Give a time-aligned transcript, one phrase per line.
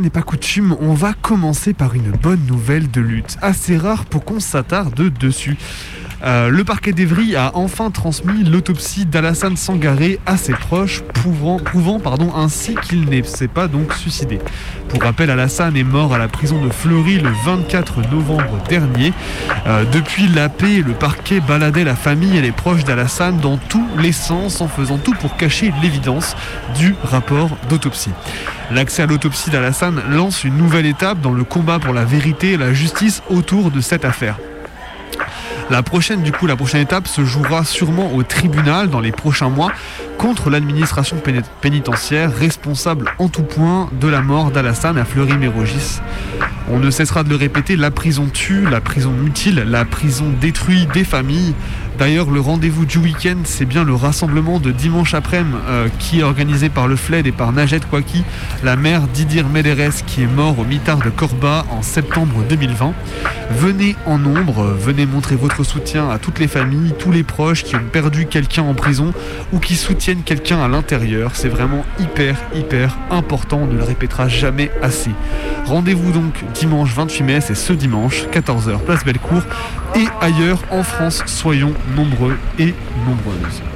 [0.00, 4.24] N'est pas coutume, on va commencer par une bonne nouvelle de lutte, assez rare pour
[4.24, 5.56] qu'on s'attarde dessus.
[6.24, 11.60] Euh, le parquet d'Evry a enfin transmis l'autopsie d'Alassane Sangaré à ses proches, prouvant,
[12.34, 14.38] ainsi qu'il ne s'est pas donc suicidé.
[14.88, 19.12] Pour rappel, Alassane est mort à la prison de Fleury le 24 novembre dernier.
[19.66, 23.86] Euh, depuis la paix, le parquet baladait la famille et les proches d'Alassane dans tous
[23.98, 26.36] les sens en faisant tout pour cacher l'évidence
[26.78, 28.12] du rapport d'autopsie.
[28.70, 32.56] L'accès à l'autopsie d'Alassane lance une nouvelle étape dans le combat pour la vérité et
[32.56, 34.36] la justice autour de cette affaire.
[35.70, 36.22] La prochaine,
[36.80, 39.72] étape se jouera sûrement au tribunal dans les prochains mois
[40.18, 41.16] contre l'administration
[41.62, 46.00] pénitentiaire responsable en tout point de la mort d'Alassane à Fleury-Mérogis.
[46.70, 50.86] On ne cessera de le répéter, la prison tue, la prison mutile, la prison détruit
[50.92, 51.54] des familles.
[51.98, 55.34] D'ailleurs, le rendez-vous du week-end, c'est bien le rassemblement de dimanche après-midi
[55.68, 58.24] euh, qui est organisé par le FLED et par Najed Kouaki,
[58.62, 62.92] la mère d'Idir Médérès qui est mort au mitard de Corba en septembre 2020.
[63.50, 67.62] Venez en nombre, euh, venez montrer votre soutien à toutes les familles, tous les proches
[67.62, 69.12] qui ont perdu quelqu'un en prison
[69.52, 71.32] ou qui soutiennent quelqu'un à l'intérieur.
[71.34, 75.10] C'est vraiment hyper, hyper important, on ne le répétera jamais assez.
[75.66, 79.42] Rendez-vous donc dimanche 28 mai, c'est ce dimanche, 14h, place Bellecour,
[79.94, 82.74] et ailleurs en France, soyons nombreux et
[83.06, 83.73] nombreuses.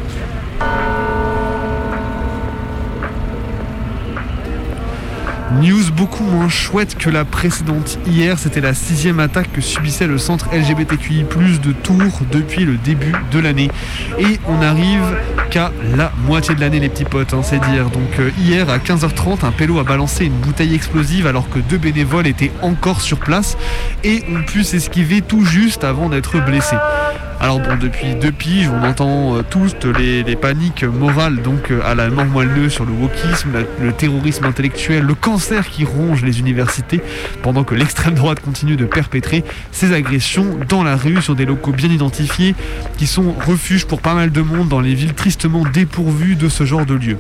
[5.53, 7.99] News beaucoup moins chouette que la précédente.
[8.07, 13.15] Hier, c'était la sixième attaque que subissait le centre LGBTQI+, de Tours depuis le début
[13.33, 13.71] de l'année.
[14.19, 15.17] Et on arrive
[15.51, 17.89] qu'à la moitié de l'année, les petits potes, hein, c'est dire.
[17.89, 21.79] Donc euh, hier, à 15h30, un pélo a balancé une bouteille explosive alors que deux
[21.79, 23.57] bénévoles étaient encore sur place
[24.05, 26.77] et ont pu s'esquiver tout juste avant d'être blessés.
[27.41, 31.95] Alors bon, depuis deux piges, on entend euh, tous les, paniques morales donc euh, à
[31.95, 37.01] la mort moelleux sur le wokisme, le terrorisme intellectuel, le cancer qui ronge les universités,
[37.43, 41.73] pendant que l'extrême droite continue de perpétrer ces agressions dans la rue sur des locaux
[41.73, 42.57] bien identifiés
[42.97, 46.65] qui sont refuges pour pas mal de monde dans les villes tristement dépourvues de ce
[46.65, 47.19] genre de lieux.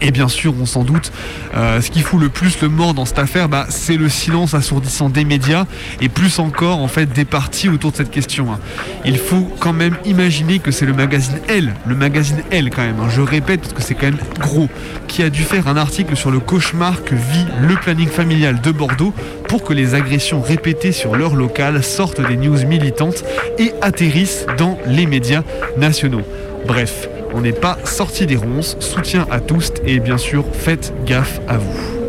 [0.00, 1.12] Et bien sûr, on s'en doute,
[1.54, 4.54] euh, ce qui fout le plus le mort dans cette affaire, bah, c'est le silence
[4.54, 5.66] assourdissant des médias
[6.00, 8.52] et plus encore en fait des partis autour de cette question.
[8.52, 8.58] hein.
[9.04, 13.00] Il faut quand même imaginer que c'est le magazine Elle, le magazine Elle quand même,
[13.00, 14.68] hein, je répète parce que c'est quand même gros,
[15.06, 18.70] qui a dû faire un article sur le cauchemar que vit le planning familial de
[18.70, 19.12] Bordeaux
[19.48, 23.24] pour que les agressions répétées sur leur local sortent des news militantes
[23.58, 25.42] et atterrissent dans les médias
[25.76, 26.22] nationaux.
[26.66, 31.40] Bref, on n'est pas sorti des ronces, soutien à tous et bien sûr faites gaffe
[31.48, 31.99] à vous.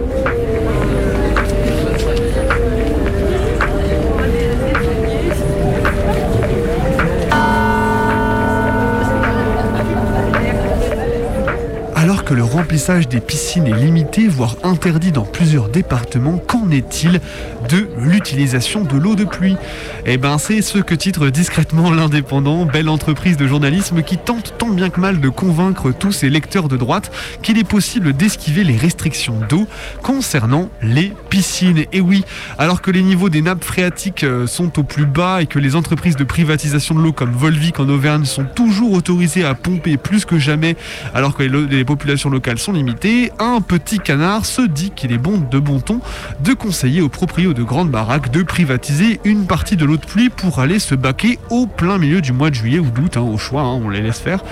[12.32, 17.20] Que le remplissage des piscines est limité, voire interdit dans plusieurs départements, qu'en est-il
[17.68, 19.58] de l'utilisation de l'eau de pluie?
[20.06, 24.70] Eh ben c'est ce que titre discrètement l'Indépendant, belle entreprise de journalisme qui tente tant
[24.70, 27.12] bien que mal de convaincre tous ses lecteurs de droite
[27.42, 29.68] qu'il est possible d'esquiver les restrictions d'eau
[30.02, 31.84] concernant les piscines.
[31.92, 32.24] Et oui,
[32.58, 35.76] alors que les niveaux des nappes phréatiques euh, sont au plus bas et que les
[35.76, 40.24] entreprises de privatisation de l'eau comme Volvic en Auvergne sont toujours autorisées à pomper plus
[40.24, 40.78] que jamais
[41.14, 41.84] alors que les, les
[42.30, 46.00] locales sont limitées, un petit canard se dit qu'il est bon de bon ton
[46.42, 50.30] de conseiller aux proprios de grandes baraques de privatiser une partie de l'eau de pluie
[50.30, 53.38] pour aller se baquer au plein milieu du mois de juillet ou d'août, hein, au
[53.38, 54.44] choix, hein, on les laisse faire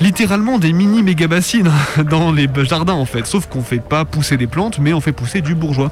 [0.00, 1.70] littéralement des mini méga bassines
[2.10, 5.12] dans les jardins en fait, sauf qu'on fait pas pousser des plantes, mais on fait
[5.12, 5.90] pousser du bourgeois.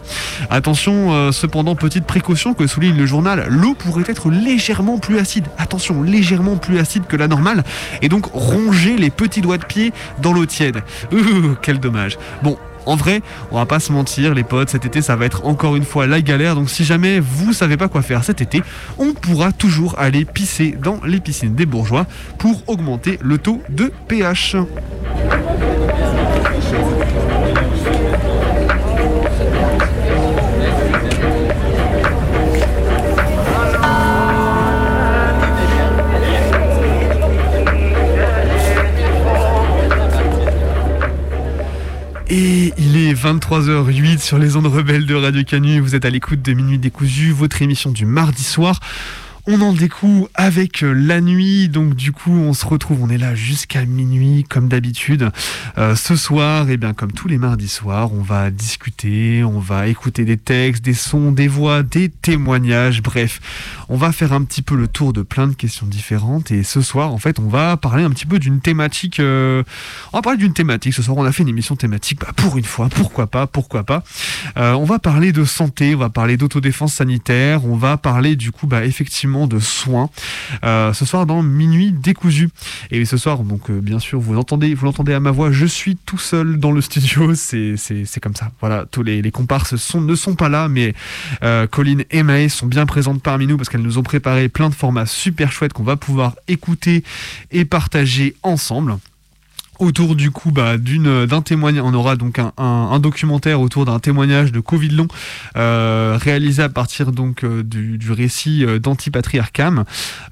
[0.50, 5.46] Attention, euh, cependant, petite précaution que souligne le journal, l'eau pourrait être légèrement plus acide.
[5.58, 7.64] Attention, légèrement plus acide que la normale,
[8.00, 10.82] et donc ronger les petits doigts de pied dans l'eau tiède.
[11.62, 12.18] Quel dommage.
[12.42, 15.46] Bon, en vrai, on va pas se mentir, les potes, cet été ça va être
[15.46, 16.54] encore une fois la galère.
[16.54, 18.62] Donc si jamais vous savez pas quoi faire cet été,
[18.98, 22.06] on pourra toujours aller pisser dans les piscines des bourgeois
[22.38, 24.56] pour augmenter le taux de pH.
[42.34, 45.80] Et il est 23h08 sur les ondes rebelles de Radio Canu.
[45.80, 48.80] Vous êtes à l'écoute de Minuit décousu, votre émission du mardi soir.
[49.48, 53.18] On en découvre avec euh, la nuit, donc du coup on se retrouve, on est
[53.18, 55.30] là jusqu'à minuit comme d'habitude.
[55.78, 59.88] Euh, ce soir, et bien comme tous les mardis soirs, on va discuter, on va
[59.88, 63.40] écouter des textes, des sons, des voix, des témoignages, bref,
[63.88, 66.52] on va faire un petit peu le tour de plein de questions différentes.
[66.52, 69.18] Et ce soir, en fait, on va parler un petit peu d'une thématique.
[69.18, 69.64] euh,
[70.12, 70.94] on va parler d'une thématique.
[70.94, 72.20] Ce soir, on a fait une émission thématique.
[72.20, 74.04] Bah, pour une fois, pourquoi pas, pourquoi pas.
[74.54, 78.68] On va parler de santé, on va parler d'autodéfense sanitaire, on va parler du coup,
[78.68, 80.10] bah, effectivement, de soins.
[80.64, 82.50] Euh, ce soir, dans Minuit décousu.
[82.90, 85.50] Et ce soir, donc, euh, bien sûr, vous l'entendez, vous à ma voix.
[85.50, 87.34] Je suis tout seul dans le studio.
[87.34, 88.50] C'est comme ça.
[88.60, 90.94] Voilà, tous les, les comparses sont, ne sont pas là, mais
[91.42, 94.68] euh, Colline et Maë sont bien présentes parmi nous parce qu'elles nous ont préparé plein
[94.68, 97.02] de formats super chouettes qu'on va pouvoir écouter
[97.50, 98.96] et partager ensemble
[99.78, 104.52] autour du coup bah, d'une d'un témoignage on aura donc un, documentaire autour d'un témoignage
[104.52, 105.08] de Covid long
[105.56, 109.84] euh, réalisé à partir donc euh, du, récit euh, d'Antipatriarcam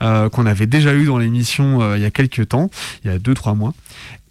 [0.02, 2.70] euh, qu'on avait déjà eu dans l'émission euh, il y a quelques temps
[3.04, 3.72] il y a deux trois mois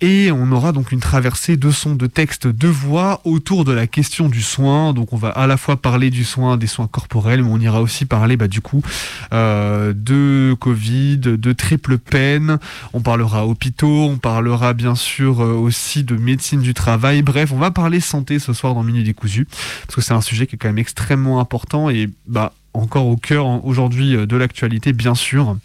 [0.01, 3.85] et on aura donc une traversée de sons, de textes, de voix autour de la
[3.85, 4.93] question du soin.
[4.93, 7.81] Donc on va à la fois parler du soin, des soins corporels, mais on ira
[7.81, 8.81] aussi parler bah, du coup
[9.33, 12.59] euh, de Covid, de triple peine.
[12.93, 17.23] On parlera hôpitaux, on parlera bien sûr euh, aussi de médecine du travail.
[17.23, 19.47] Bref, on va parler santé ce soir dans Minuit décousu,
[19.85, 23.17] parce que c'est un sujet qui est quand même extrêmement important et bah encore au
[23.17, 25.57] cœur en- aujourd'hui euh, de l'actualité, bien sûr.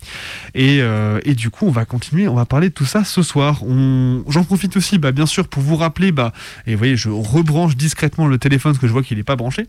[0.55, 3.23] Et, euh, et du coup, on va continuer, on va parler de tout ça ce
[3.23, 3.61] soir.
[4.29, 6.33] J'en profite aussi, bah, bien sûr, pour vous rappeler, bah,
[6.67, 9.37] et vous voyez, je rebranche discrètement le téléphone parce que je vois qu'il n'est pas
[9.37, 9.67] branché.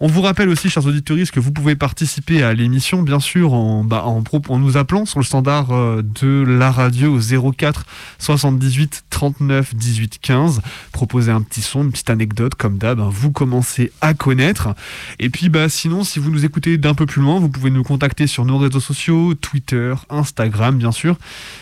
[0.00, 3.84] On vous rappelle aussi, chers auditeurs, que vous pouvez participer à l'émission, bien sûr, en,
[3.84, 7.84] bah, en, en nous appelant sur le standard euh, de la radio au 04
[8.18, 10.60] 78 39 18 15.
[10.92, 14.70] Proposer un petit son, une petite anecdote, comme d'hab, hein, vous commencez à connaître.
[15.18, 18.26] Et puis, sinon, si vous nous écoutez d'un peu plus loin, vous pouvez nous contacter
[18.26, 21.16] sur nos réseaux sociaux, Twitter, Instagram, bien sûr,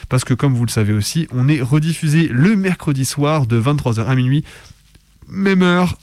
[0.08, 4.04] parce que comme vous le savez aussi, on est rediffusé le mercredi soir de 23h
[4.06, 4.44] à minuit.
[5.28, 5.96] Même heure,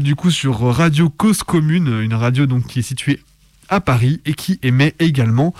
[0.00, 3.20] du coup, sur Radio Cause Commune, une radio donc qui est située
[3.68, 5.54] à Paris et qui émet également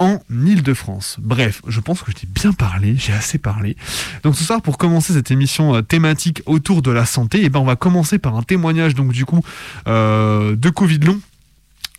[0.00, 1.18] en Ile-de-France.
[1.20, 3.76] Bref, je pense que j'ai bien parlé, j'ai assez parlé.
[4.22, 7.60] Donc ce soir, pour commencer cette émission euh, thématique autour de la santé, eh ben,
[7.60, 9.44] on va commencer par un témoignage donc du coup
[9.86, 11.20] euh, de Covid long.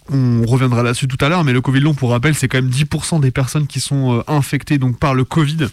[0.10, 2.72] On reviendra là-dessus tout à l'heure, mais le Covid long, pour rappel, c'est quand même
[2.72, 5.68] 10% des personnes qui sont euh, infectées donc par le Covid.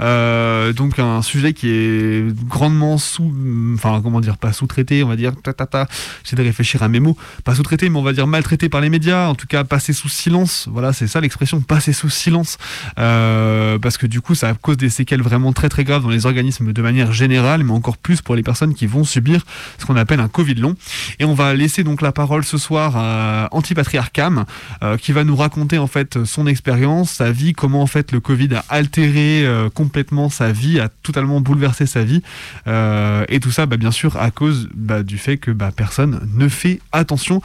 [0.00, 3.32] Euh, donc un sujet qui est grandement sous,
[3.74, 5.86] enfin comment dire, pas sous-traité, on va dire, ta,
[6.24, 8.90] j'essaie de réfléchir à mes mots, pas sous-traité, mais on va dire maltraité par les
[8.90, 10.68] médias, en tout cas passé sous silence.
[10.70, 12.58] Voilà, c'est ça l'expression, passer sous silence,
[12.98, 16.26] Euh, parce que du coup, ça cause des séquelles vraiment très très graves dans les
[16.26, 19.44] organismes de manière générale, mais encore plus pour les personnes qui vont subir
[19.78, 20.74] ce qu'on appelle un Covid long.
[21.18, 24.44] Et on va laisser donc la parole ce soir à Antipatriarcam,
[24.82, 28.20] euh, qui va nous raconter en fait son expérience, sa vie, comment en fait le
[28.20, 32.22] Covid a altéré euh, complètement sa vie, a totalement bouleversé sa vie,
[32.66, 36.28] Euh, et tout ça, bah, bien sûr, à cause bah, du fait que bah, personne
[36.34, 37.40] ne fait attention.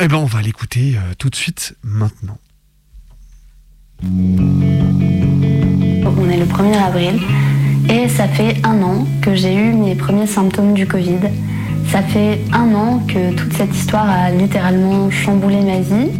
[0.00, 2.38] Eh ben, on va l'écouter euh, tout de suite maintenant.
[6.20, 7.20] On est le 1er avril
[7.88, 11.20] Et ça fait un an que j'ai eu mes premiers symptômes du Covid.
[11.90, 16.10] Ça fait un an que toute cette histoire a littéralement chamboulé ma vie.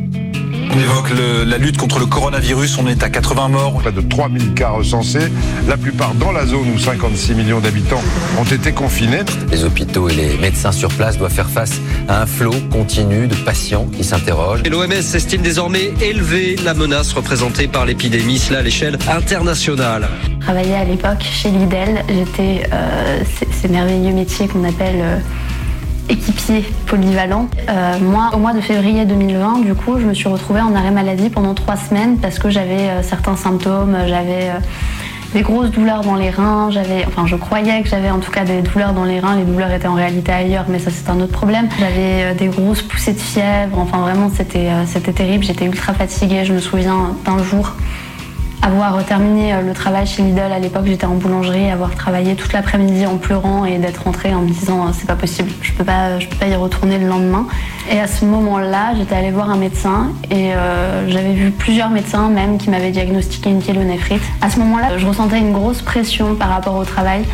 [0.71, 3.79] On évoque le- la lutte contre le coronavirus, on est à 80 morts.
[3.81, 5.31] Près de 3000 cas recensés,
[5.67, 8.01] la plupart dans la zone où 56 millions d'habitants
[8.39, 9.21] ont été confinés.
[9.51, 13.35] Les hôpitaux et les médecins sur place doivent faire face à un flot continu de
[13.35, 14.63] patients qui s'interrogent.
[14.65, 20.09] Et l'OMS estime désormais élever la menace représentée par l'épidémie, cela à l'échelle internationale.
[20.39, 22.03] Je travaillais à l'époque chez Lidl.
[22.09, 25.19] J'étais euh, ces, ces merveilleux métiers qu'on appelle euh,
[26.09, 27.49] équipier polyvalent.
[27.69, 30.91] Euh, moi, au mois de février 2020, du coup, je me suis retrouvée en arrêt
[30.91, 33.97] maladie pendant trois semaines parce que j'avais euh, certains symptômes.
[34.07, 34.61] J'avais euh,
[35.35, 36.71] des grosses douleurs dans les reins.
[36.71, 39.37] J'avais, enfin, je croyais que j'avais en tout cas des douleurs dans les reins.
[39.37, 41.69] Les douleurs étaient en réalité ailleurs, mais ça c'est un autre problème.
[41.79, 43.79] J'avais des grosses poussées de fièvre.
[43.79, 45.45] Enfin, vraiment, c'était, c'était terrible.
[45.45, 46.45] J'étais ultra fatiguée.
[46.45, 47.75] Je me souviens d'un jour
[48.63, 52.53] avoir terminé euh, le travail chez Lidl à l'époque, j'étais en boulangerie, avoir travaillé toute
[52.53, 55.85] l'après-midi en pleurant et d'être rentrée en me disant euh, c'est pas possible, je peux
[55.85, 57.47] pas, je peux pas y retourner le lendemain.
[57.91, 62.29] Et à ce moment-là, j'étais allée voir un médecin et euh, j'avais vu plusieurs médecins
[62.29, 64.23] même qui m'avaient diagnostiqué une pyélonéphrite.
[64.41, 67.25] À ce moment-là, je ressentais une grosse pression par rapport au travail.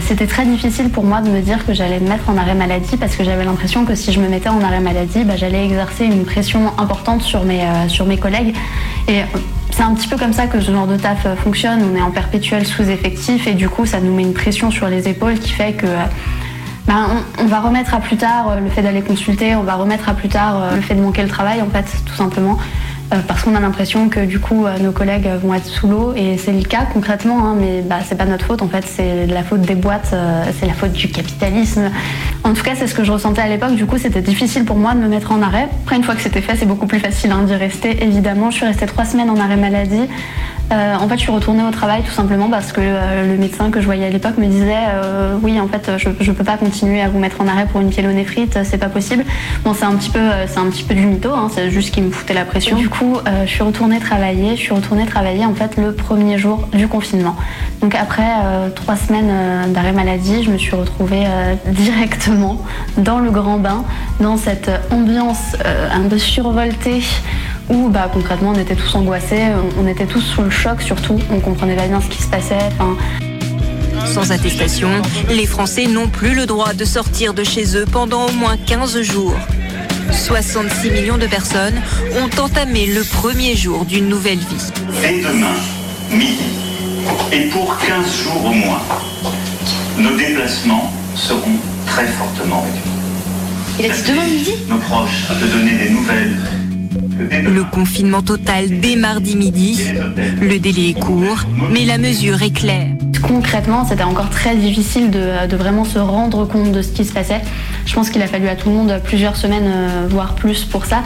[0.00, 2.96] C'était très difficile pour moi de me dire que j'allais me mettre en arrêt maladie
[2.96, 6.04] parce que j'avais l'impression que si je me mettais en arrêt maladie, bah, j'allais exercer
[6.04, 8.54] une pression importante sur mes, sur mes collègues.
[9.08, 9.22] Et
[9.76, 11.82] c'est un petit peu comme ça que ce genre de taf euh, fonctionne.
[11.92, 15.06] On est en perpétuel sous-effectif et du coup, ça nous met une pression sur les
[15.06, 16.04] épaules qui fait que euh,
[16.86, 20.08] ben, on, va remettre à plus tard euh, le fait d'aller consulter, on va remettre
[20.08, 22.56] à plus tard le fait de manquer le travail, en fait, tout simplement.
[23.12, 26.12] Euh, parce qu'on a l'impression que du coup euh, nos collègues vont être sous l'eau
[26.16, 29.26] et c'est le cas concrètement, hein, mais bah, c'est pas notre faute en fait, c'est
[29.26, 31.92] la faute des boîtes, euh, c'est la faute du capitalisme.
[32.42, 33.76] En tout cas, c'est ce que je ressentais à l'époque.
[33.76, 35.68] Du coup, c'était difficile pour moi de me mettre en arrêt.
[35.84, 38.02] Après, une fois que c'était fait, c'est beaucoup plus facile hein, d'y rester.
[38.02, 40.08] Évidemment, je suis restée trois semaines en arrêt maladie.
[40.72, 43.70] Euh, en fait, je suis retournée au travail tout simplement parce que euh, le médecin
[43.70, 46.56] que je voyais à l'époque me disait euh, oui, en fait, je, je peux pas
[46.56, 49.24] continuer à vous mettre en arrêt pour une pyélonéphrite, c'est pas possible.
[49.64, 52.10] Bon, c'est un petit peu, un petit peu du mytho, hein, c'est juste qu'il me
[52.10, 52.76] foutait la pression.
[52.76, 54.56] Du coup, je suis retournée travailler.
[54.56, 57.36] Je suis retournée travailler en fait le premier jour du confinement.
[57.80, 58.26] Donc après
[58.74, 61.24] trois semaines d'arrêt maladie, je me suis retrouvée
[61.66, 62.60] directement
[62.96, 63.84] dans le grand bain,
[64.20, 65.56] dans cette ambiance
[65.92, 67.02] un peu survoltée
[67.68, 69.42] où bah, concrètement on était tous angoissés,
[69.78, 72.58] on, était tous sous le choc surtout, on comprenait pas bien ce qui se passait.
[74.06, 74.90] Sans attestation,
[75.30, 79.00] les Français n'ont plus le droit de sortir de chez eux pendant au moins 15
[79.02, 79.34] jours.
[80.12, 81.74] 66 millions de personnes
[82.16, 84.72] ont entamé le premier jour d'une nouvelle vie.
[85.02, 85.54] Dès demain,
[86.10, 86.38] midi,
[87.32, 88.82] et pour 15 jours au moins,
[89.98, 92.80] nos déplacements seront très fortement réduits.
[93.78, 94.52] Il a dit demain midi?
[94.68, 96.36] Nos proches de donner des nouvelles.
[97.18, 99.80] Le confinement total dès mardi midi.
[100.40, 102.88] Le délai est court, mais la mesure est claire.
[103.26, 107.40] concrètement, c'était encore très difficile de, vraiment se rendre compte de ce qui se passait.
[107.86, 110.84] Je pense qu'il a fallu à tout le monde plusieurs semaines, euh, voire plus pour
[110.84, 111.02] ça.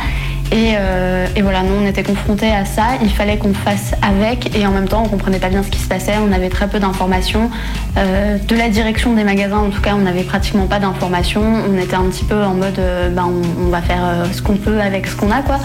[0.52, 4.56] Et, euh, et voilà, nous on était confrontés à ça, il fallait qu'on fasse avec
[4.56, 6.66] et en même temps on comprenait pas bien ce qui se passait, on avait très
[6.66, 7.50] peu d'informations.
[7.96, 11.78] Euh, de la direction des magasins en tout cas on n'avait pratiquement pas d'informations, on
[11.78, 12.80] était un petit peu en mode
[13.14, 15.60] ben, on, on va faire ce qu'on peut avec ce qu'on a quoi.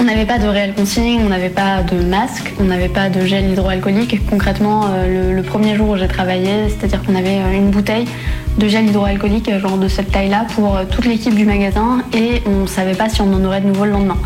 [0.00, 3.26] On n'avait pas de réel consigne, on n'avait pas de masque, on n'avait pas de
[3.26, 4.24] gel hydroalcoolique.
[4.30, 8.04] Concrètement, euh, le, premier jour où j'ai travaillé, c'est-à-dire qu'on avait euh, une bouteille
[8.58, 12.62] de gel hydroalcoolique, euh, genre de cette taille-là, pour toute l'équipe du magasin et on
[12.62, 14.18] ne savait pas si on en aurait de nouveau le lendemain.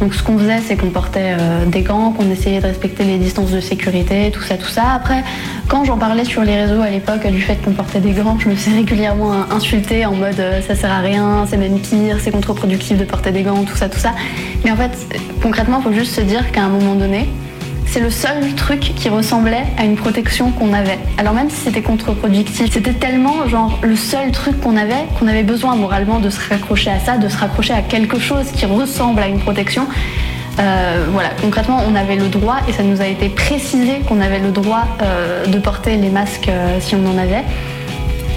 [0.00, 3.18] Donc ce qu'on faisait, c'est qu'on portait euh, des gants, qu'on essayait de respecter les
[3.18, 4.92] distances de sécurité, tout ça, tout ça.
[4.94, 5.22] Après,
[5.68, 8.48] quand j'en parlais sur les réseaux à l'époque du fait qu'on portait des gants, je
[8.48, 12.30] me suis régulièrement insultée en mode euh, ça sert à rien, c'est même pire, c'est
[12.30, 14.14] contre-productif de porter des gants, tout ça, tout ça.
[14.64, 14.90] Mais en fait,
[15.42, 17.28] concrètement, il faut juste se dire qu'à un moment donné,
[17.90, 20.98] c'est le seul truc qui ressemblait à une protection qu'on avait.
[21.18, 25.42] Alors même si c'était contre-productif, c'était tellement genre le seul truc qu'on avait qu'on avait
[25.42, 29.20] besoin moralement de se raccrocher à ça, de se raccrocher à quelque chose qui ressemble
[29.20, 29.88] à une protection.
[30.60, 34.38] Euh, voilà, concrètement, on avait le droit et ça nous a été précisé qu'on avait
[34.38, 37.42] le droit euh, de porter les masques euh, si on en avait.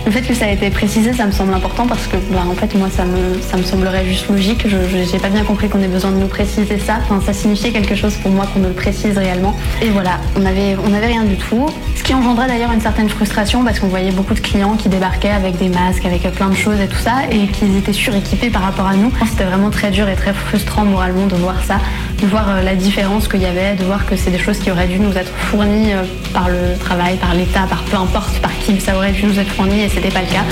[0.06, 2.54] Le fait que ça a été précisé, ça me semble important parce que, bah, en
[2.56, 4.68] fait, moi, ça me, semblerait juste logique.
[4.68, 7.00] Je n'ai pas bien compris qu'on ait besoin de nous préciser ça.
[7.04, 9.56] Enfin, ça signifiait quelque chose pour moi qu'on me le précise réellement.
[9.82, 11.68] Et voilà, on n'avait avait rien du tout.
[11.96, 15.30] Ce qui engendrait d'ailleurs une certaine frustration parce qu'on voyait beaucoup de clients qui débarquaient
[15.30, 18.64] avec des masques, avec plein de choses et tout ça, et qu'ils étaient suréquipés par
[18.64, 19.12] rapport à nous.
[19.30, 21.80] C'était vraiment très dur et très frustrant moralement de voir ça,
[22.24, 24.72] de voir euh, la différence qu'il y avait, de voir que c'est des choses qui
[24.72, 26.04] auraient dû nous être fournies euh,
[26.34, 29.52] par le travail, par l'État, par peu importe par qui ça aurait dû nous être
[29.52, 30.46] fourni et c'était pas le cas.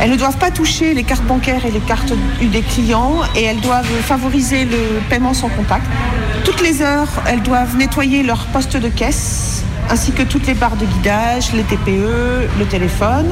[0.00, 3.60] Elles ne doivent pas toucher les cartes bancaires et les cartes des clients et elles
[3.60, 5.86] doivent favoriser le paiement sans contact.
[6.44, 10.76] Toutes les heures, elles doivent nettoyer leur poste de caisse, ainsi que toutes les barres
[10.76, 13.26] de guidage, les TPE, le téléphone.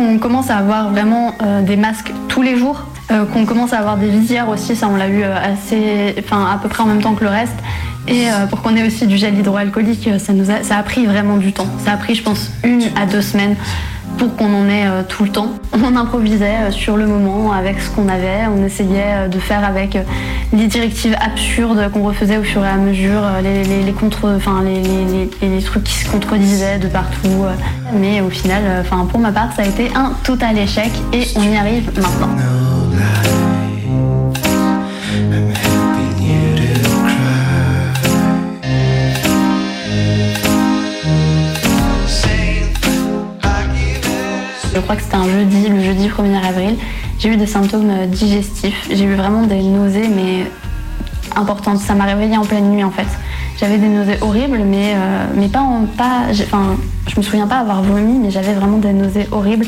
[0.00, 3.78] Qu'on commence à avoir vraiment euh, des masques tous les jours, euh, qu'on commence à
[3.78, 6.86] avoir des visières aussi, ça on l'a eu euh, assez, enfin à peu près en
[6.86, 7.56] même temps que le reste.
[8.08, 11.66] Et pour qu'on ait aussi du gel hydroalcoolique, ça a pris vraiment du temps.
[11.84, 13.54] Ça a pris, je pense, une à deux semaines
[14.20, 15.48] pour qu'on en ait euh, tout le temps.
[15.72, 18.46] On improvisait euh, sur le moment avec ce qu'on avait.
[18.54, 19.96] On essayait euh, de faire avec
[20.52, 23.62] les directives absurdes qu'on refaisait au fur et à mesure, les,
[24.22, 27.46] enfin les, trucs qui se contredisaient de partout.
[27.94, 31.56] Mais au final, pour ma part, ça a été un total échec et on y
[31.56, 32.59] arrive maintenant.
[44.90, 46.76] Crois que c'était un jeudi, le jeudi 1er avril.
[47.20, 48.88] J'ai eu des symptômes euh, digestifs.
[48.90, 50.50] J'ai eu vraiment des nausées, mais
[51.36, 51.78] importantes.
[51.78, 53.06] Ça m'a réveillée en pleine nuit en fait.
[53.60, 55.84] J'avais des nausées horribles, mais, euh, mais pas en.
[55.84, 59.66] Pas, enfin, je me souviens pas avoir vomi, mais j'avais vraiment des nausées horribles.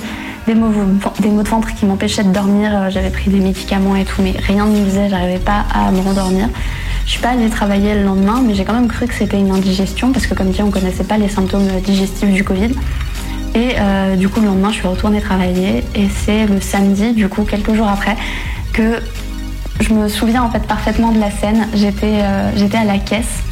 [0.48, 0.72] Des maux,
[1.20, 2.72] des maux de ventre qui m'empêchaient de dormir.
[2.74, 5.08] Euh, J'avais pris des médicaments et tout, mais rien ne me faisait.
[5.08, 6.48] J'arrivais pas à me rendormir.
[7.06, 9.52] Je suis pas allée travailler le lendemain, mais j'ai quand même cru que c'était une
[9.52, 12.72] indigestion parce que, comme dit, on connaissait pas les symptômes digestifs du Covid.
[13.54, 15.84] Et euh, du coup, le lendemain, je suis retournée travailler.
[15.94, 18.16] Et c'est le samedi, du coup, quelques jours après,
[18.72, 19.00] que
[19.80, 21.66] je me souviens en fait parfaitement de la scène.
[21.74, 23.42] J'étais euh, à la caisse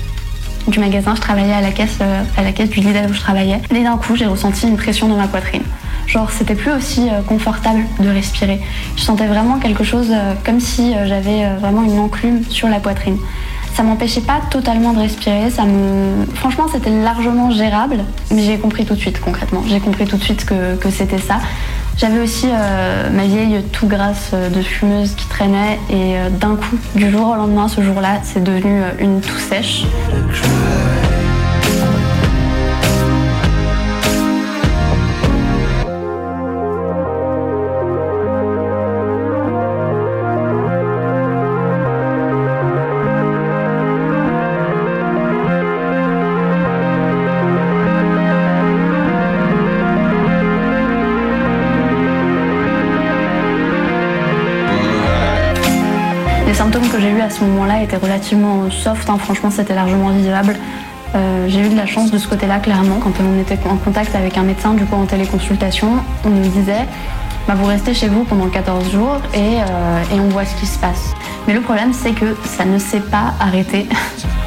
[0.69, 3.21] du magasin, je travaillais à la caisse, euh, à la caisse du Lidl où je
[3.21, 3.61] travaillais.
[3.75, 5.62] Et d'un coup, j'ai ressenti une pression dans ma poitrine.
[6.07, 8.61] Genre, c'était plus aussi confortable de respirer.
[8.97, 10.12] Je sentais vraiment quelque chose
[10.45, 13.16] comme si j'avais vraiment une enclume sur la poitrine.
[13.75, 16.27] Ça m'empêchait pas totalement de respirer, ça me...
[16.35, 19.62] Franchement, c'était largement gérable, mais j'ai compris tout de suite, concrètement.
[19.67, 21.39] J'ai compris tout de suite que, c'était ça.
[21.97, 26.77] J'avais aussi euh, ma vieille tout grasse de fumeuse qui traînait, et euh, d'un coup,
[26.95, 29.85] du jour au lendemain, ce jour-là, c'est devenu une toux sèche.
[57.00, 59.17] J'ai eus à ce moment-là étaient relativement soft, hein.
[59.19, 60.56] franchement c'était largement vivable.
[61.15, 62.99] Euh, j'ai eu de la chance de ce côté-là clairement.
[63.00, 65.89] Quand on était en contact avec un médecin du coup en téléconsultation,
[66.25, 66.86] on nous disait
[67.49, 70.67] bah, vous restez chez vous pendant 14 jours et, euh, et on voit ce qui
[70.67, 71.15] se passe.
[71.47, 73.89] Mais le problème c'est que ça ne s'est pas arrêté.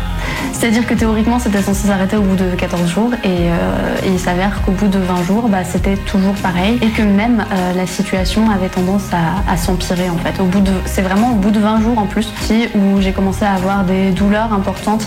[0.64, 4.18] C'est-à-dire que théoriquement c'était censé s'arrêter au bout de 14 jours et, euh, et il
[4.18, 7.86] s'avère qu'au bout de 20 jours bah, c'était toujours pareil et que même euh, la
[7.86, 10.38] situation avait tendance à, s'empirer en fait.
[10.38, 12.32] De, c'est vraiment au bout de 20 jours en plus
[12.76, 15.06] où j'ai commencé à avoir des douleurs importantes.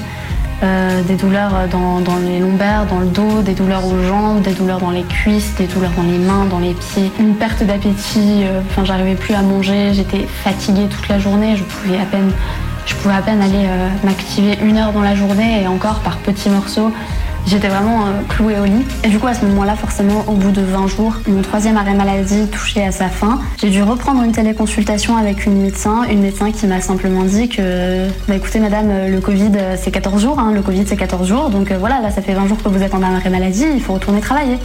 [0.63, 4.79] euh, des douleurs dans, les lombaires, dans le dos, des douleurs aux jambes, des douleurs
[4.79, 8.85] dans les cuisses, des douleurs dans les mains, dans les pieds, une perte d'appétit, enfin
[8.85, 12.31] j'arrivais plus à manger, j'étais fatiguée toute la journée, je pouvais à peine
[12.87, 16.19] je pouvais à peine aller euh, m'activer une heure dans la journée et encore par
[16.19, 16.93] petits morceaux.
[17.47, 18.85] J'étais vraiment euh, clouée au lit.
[19.05, 21.95] Et du coup, à ce moment-là, forcément, au bout de 20 jours, mon troisième arrêt
[21.95, 23.41] maladie touchait à sa fin.
[23.59, 28.09] J'ai dû reprendre une téléconsultation avec une médecin, une médecin qui m'a simplement dit que,
[28.27, 31.51] bah écoutez madame, euh, le Covid c'est 14 jours, hein, le Covid c'est 14 jours,
[31.51, 33.93] donc voilà, là ça fait 20 jours que vous êtes en arrêt maladie, il faut
[33.95, 34.59] retourner travailler.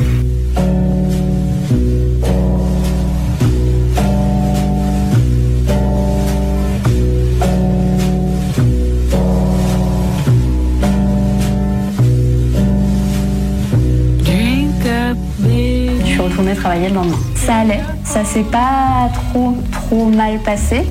[16.71, 17.19] Travailler le lendemain.
[17.35, 20.83] Ça allait, ça s'est pas trop trop mal passé.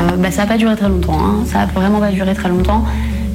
[0.00, 1.44] Euh, bah, ça n'a pas duré très longtemps, hein.
[1.46, 2.84] ça a vraiment pas duré très longtemps,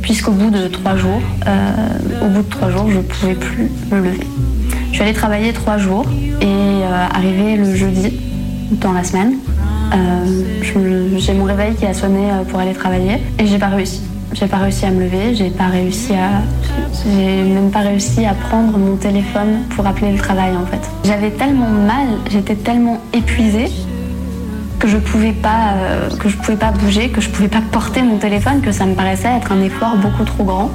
[0.01, 3.97] puisqu'au bout de trois jours, euh, au bout de trois jours, je pouvais plus me
[3.97, 4.25] lever.
[4.91, 6.05] Je suis allée travailler trois jours
[6.39, 8.13] et euh, arrivé le jeudi
[8.79, 9.33] dans la semaine,
[9.93, 14.01] euh, j'ai mon réveil qui a sonné pour aller travailler et j'ai pas réussi.
[14.31, 16.41] J'ai pas réussi à me lever, j'ai pas réussi à.
[17.05, 20.81] J'ai même pas réussi à prendre mon téléphone pour appeler le travail en fait.
[21.03, 23.71] J'avais tellement mal, j'étais tellement épuisée
[24.79, 28.01] que je pouvais pas euh, que je pouvais pas bouger, que je pouvais pas porter
[28.01, 30.71] mon téléphone, que ça me paraissait être un effort beaucoup trop grand.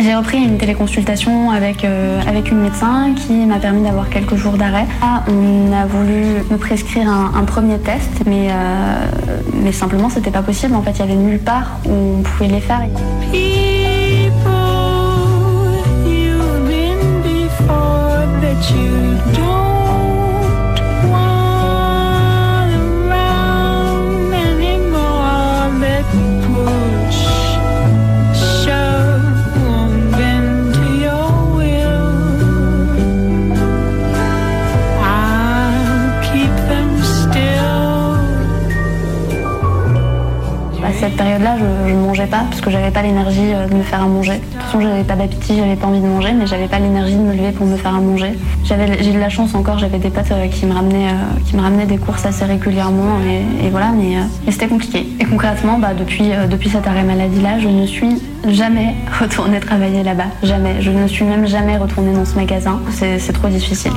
[0.00, 4.52] J'ai repris une téléconsultation avec, euh, avec une médecin qui m'a permis d'avoir quelques jours
[4.52, 4.86] d'arrêt.
[5.02, 10.30] Ah, on a voulu me prescrire un, un premier test, mais, euh, mais simplement c'était
[10.30, 10.74] pas possible.
[10.74, 12.82] En fait, il y avait nulle part où on pouvait les faire.
[18.58, 19.57] that you don't
[41.18, 44.06] période-là, je, ne mangeais pas parce que j'avais pas l'énergie euh, de me faire à
[44.06, 44.34] manger.
[44.34, 47.16] De toute façon, j'avais pas d'appétit, j'avais pas envie de manger, mais j'avais pas l'énergie
[47.16, 48.38] de me lever pour me faire à manger.
[48.64, 51.56] J'avais, j'ai de la chance encore, j'avais des potes euh, qui me ramenaient, euh, qui
[51.56, 53.18] me ramenaient des courses assez régulièrement
[53.62, 54.16] et, voilà, mais,
[54.50, 55.06] c'était compliqué.
[55.20, 60.28] Et concrètement, bah, depuis, depuis cet arrêt maladie-là, je ne suis jamais retournée travailler là-bas,
[60.42, 60.80] jamais.
[60.80, 62.80] Je ne suis même jamais retournée dans ce magasin.
[62.90, 63.92] C'est, trop difficile.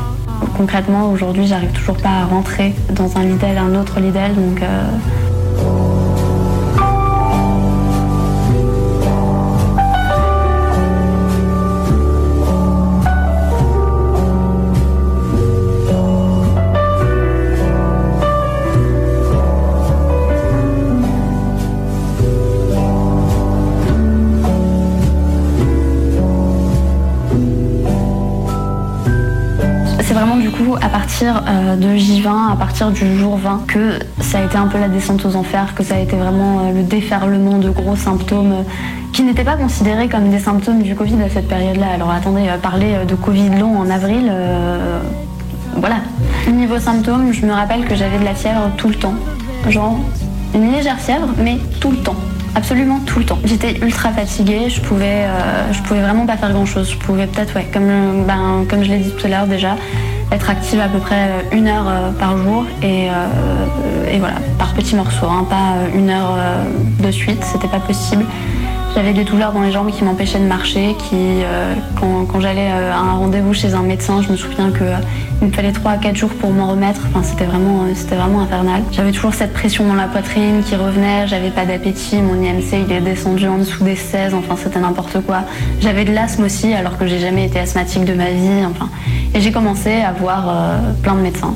[0.58, 4.62] Concrètement, aujourd'hui, j'arrive toujours pas à rentrer dans un Lidl, un autre Lidl, donc.
[31.24, 34.88] Euh, de J20, à partir du jour 20, que ça a été un peu la
[34.88, 38.64] descente aux enfers, que ça a été vraiment euh, le déferlement de gros symptômes euh,
[39.14, 41.88] qui n'étaient pas considérés comme des symptômes du Covid à cette période-là.
[41.94, 44.32] Alors attendez, parler de Covid long en avril,
[45.76, 45.98] voilà.
[46.48, 49.16] Niveau symptômes, je me rappelle que j'avais de la fièvre tout le temps.
[49.68, 50.00] Genre
[50.54, 52.16] une légère fièvre, mais tout le temps.
[52.56, 53.40] Absolument tout le temps.
[53.44, 55.26] J'étais ultra fatiguée, je pouvais,
[55.74, 56.90] je pouvais vraiment pas faire grand chose.
[56.92, 59.76] Je pouvais peut-être, ouais, comme, ben, comme je l'ai dit tout à l'heure déjà,
[60.32, 64.74] être active à peu près une heure euh, par jour et, euh, et voilà, par
[64.74, 66.38] petits morceaux, hein, pas euh, une heure
[67.00, 68.26] de suite, c'était pas possible.
[68.94, 71.44] J'avais des douleurs dans les jambes qui m'empêchaient de marcher, qui,
[71.98, 74.98] quand, j'allais à un rendez-vous chez un médecin, je me souviens que euh,
[75.42, 77.02] me fallait 3 à 4 jours pour m'en remettre.
[77.08, 78.82] Enfin, c'était vraiment, vraiment infernal.
[78.92, 82.92] J'avais toujours cette pression dans la poitrine qui revenait, j'avais pas d'appétit, mon IMC il
[82.92, 85.44] est descendu en dessous des 16, enfin c'était n'importe quoi.
[85.80, 88.90] J'avais de l'asthme aussi, alors que j'ai jamais été asthmatique de ma vie, enfin.
[89.34, 91.56] Et j'ai commencé à voir euh, plein de médecins,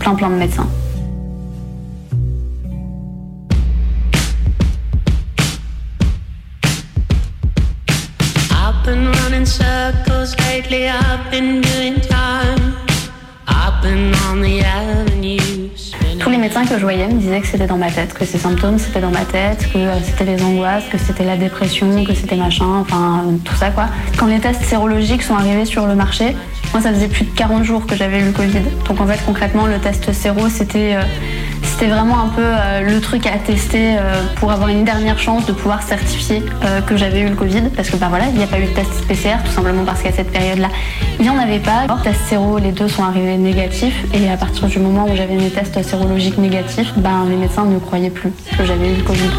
[0.00, 0.66] plein plein de médecins.
[8.50, 12.74] I've been running circles lately, I've been doing time.
[13.46, 15.94] I've been on the avenues.
[16.18, 18.38] Tous les médecins que je voyais me disaient que c'était dans ma tête, que ces
[18.38, 22.14] symptômes c'était dans ma tête, que euh, c'était les angoisses, que c'était la dépression, que
[22.14, 23.86] c'était machin, enfin tout ça quoi.
[24.18, 26.34] Quand les tests sérologiques sont arrivés sur le marché,
[26.72, 28.62] moi ça faisait plus de 40 jours que j'avais eu le Covid.
[28.88, 31.02] Donc en fait concrètement le test séro c'était euh,
[31.88, 35.52] vraiment un peu euh, le truc à tester euh, pour avoir une dernière chance de
[35.52, 36.42] pouvoir certifier
[36.86, 37.62] que j'avais eu le Covid.
[37.74, 40.02] Parce que bah voilà, il n'y a pas eu de test PCR, tout simplement parce
[40.02, 40.68] qu'à cette période-là,
[41.18, 41.86] il n'y en avait pas.
[42.02, 44.04] Test séro, les deux sont arrivés négatifs.
[44.14, 47.78] Et à partir du moment où j'avais mes tests sérologiques négatifs, ben, les médecins ne
[47.78, 49.30] croyaient plus que j'avais eu le Covid.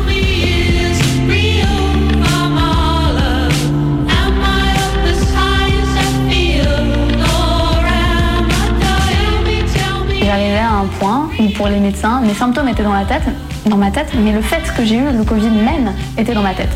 [11.67, 13.23] Les médecins, mes symptômes étaient dans la tête,
[13.65, 16.53] dans ma tête, mais le fait que j'ai eu le Covid même était dans ma
[16.53, 16.71] tête.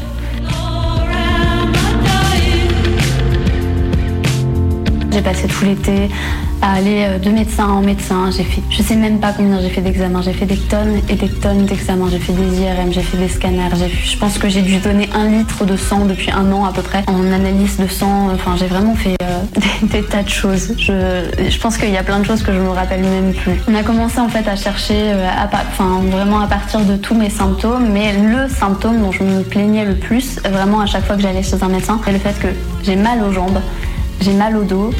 [5.17, 6.11] J'ai passé tout l'été
[6.61, 8.29] à aller euh, de médecin en médecin.
[8.29, 10.21] J'ai fait, je sais même pas combien j'ai fait d'examens.
[10.21, 12.09] J'ai fait des tonnes et des tonnes d'examens.
[12.11, 13.71] J'ai fait des IRM, j'ai fait des scanners.
[14.03, 16.83] Je pense que j'ai dû donner un litre de sang depuis un an à peu
[16.83, 18.29] près en analyse de sang.
[18.31, 20.75] Enfin, j'ai vraiment fait euh, des, tas de choses.
[20.77, 23.59] Je, je pense qu'il y a plein de choses que je me rappelle même plus.
[23.67, 25.27] On a commencé en fait à chercher, euh,
[25.71, 29.83] enfin vraiment à partir de tous mes symptômes, mais le symptôme dont je me plaignais
[29.83, 32.49] le plus, vraiment à chaque fois que j'allais chez un médecin, c'est le fait que
[32.83, 33.59] j'ai mal aux jambes,
[34.21, 34.91] j'ai mal au dos,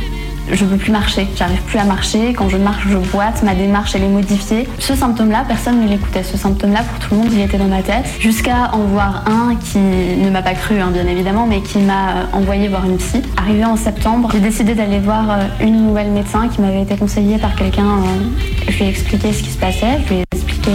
[0.52, 3.96] je peux plus marcher, j'arrive plus à marcher, quand je marche je boite, ma démarche
[3.96, 4.68] elle est modifiée.
[4.80, 7.82] Ce symptôme-là, personne ne l'écoutait, ce symptôme-là pour tout le monde il était dans ma
[7.82, 11.80] tête, jusqu'à en voir un qui ne m'a pas cru hein, bien évidemment, mais qui
[11.80, 13.22] m'a euh, envoyé voir une psy.
[13.36, 17.38] Arrivé en septembre, j'ai décidé d'aller voir euh, une nouvelle médecin qui m'avait été conseillée
[17.38, 20.72] par quelqu'un, euh, je lui ai expliqué ce qui se passait, je lui ai expliqué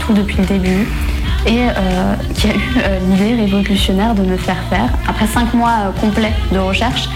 [0.00, 0.88] tout depuis le début.
[1.46, 1.66] Et
[2.32, 7.10] qui a eu l'idée révolutionnaire de me faire faire, après cinq mois complets de recherche,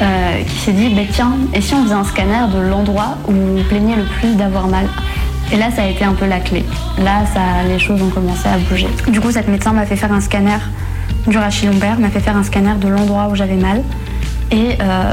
[0.00, 3.32] euh, qui s'est dit, bah, tiens, et si on faisait un scanner de l'endroit où
[3.32, 4.86] vous plaignez le plus d'avoir mal?
[5.52, 6.64] Et là, ça a été un peu la clé.
[6.98, 8.88] Là, ça, les choses ont commencé à bouger.
[9.08, 10.58] Du coup, cette médecin m'a fait faire un scanner
[11.26, 13.82] du rachis lombaire, m'a fait faire un scanner de l'endroit où j'avais mal.
[14.50, 15.12] Et, euh,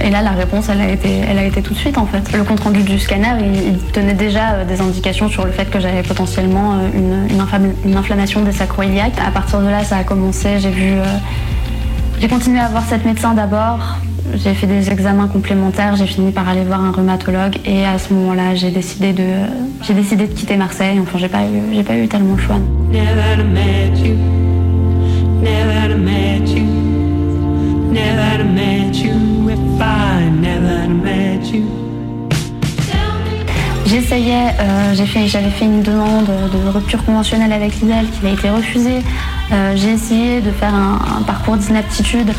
[0.00, 2.32] et là, la réponse, elle a, été, elle a été tout de suite en fait.
[2.36, 5.80] Le compte rendu du scanner, il, donnait déjà euh, des indications sur le fait que
[5.80, 9.18] j'avais potentiellement une, une, inflam- une inflammation des sacroiliaques.
[9.24, 10.58] À partir de là, ça a commencé.
[10.60, 10.92] J'ai vu,
[12.20, 13.98] j'ai continué à voir cette médecin d'abord.
[14.34, 18.12] J'ai fait des examens complémentaires, j'ai fini par aller voir un rhumatologue et à ce
[18.14, 19.24] moment-là, j'ai décidé de,
[19.82, 20.98] j'ai décidé de quitter Marseille.
[21.00, 22.58] Enfin, j'ai pas eu, j'ai pas eu tellement le choix.
[22.90, 24.16] Never met you,
[25.42, 26.64] never met you,
[27.92, 31.64] never met you if I never met you.
[33.86, 38.30] J'essayais, euh, j'ai fait, j'avais fait une demande de rupture conventionnelle avec l'IDEL qui a
[38.30, 39.02] été refusée.
[39.50, 42.30] Euh, j'ai essayé de faire un, un parcours d'inaptitude,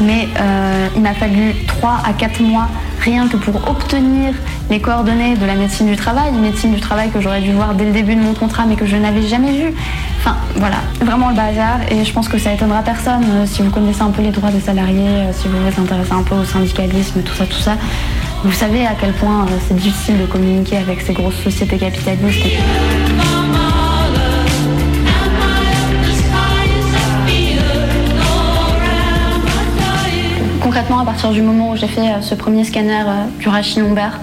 [0.00, 2.68] mais euh, il m'a fallu 3 à 4 mois
[3.00, 4.32] rien que pour obtenir
[4.70, 7.74] les coordonnées de la médecine du travail, une médecine du travail que j'aurais dû voir
[7.74, 9.74] dès le début de mon contrat mais que je n'avais jamais vue.
[10.20, 13.70] Enfin voilà, vraiment le bazar et je pense que ça étonnera personne euh, si vous
[13.70, 16.44] connaissez un peu les droits des salariés, euh, si vous vous intéressez un peu au
[16.44, 17.76] syndicalisme, tout ça, tout ça.
[18.42, 22.46] Vous savez à quel point c'est difficile de communiquer avec ces grosses sociétés capitalistes.
[30.74, 33.78] Concrètement, à partir du moment où j'ai fait euh, ce premier scanner euh, du rachis
[33.78, 34.18] lombaire,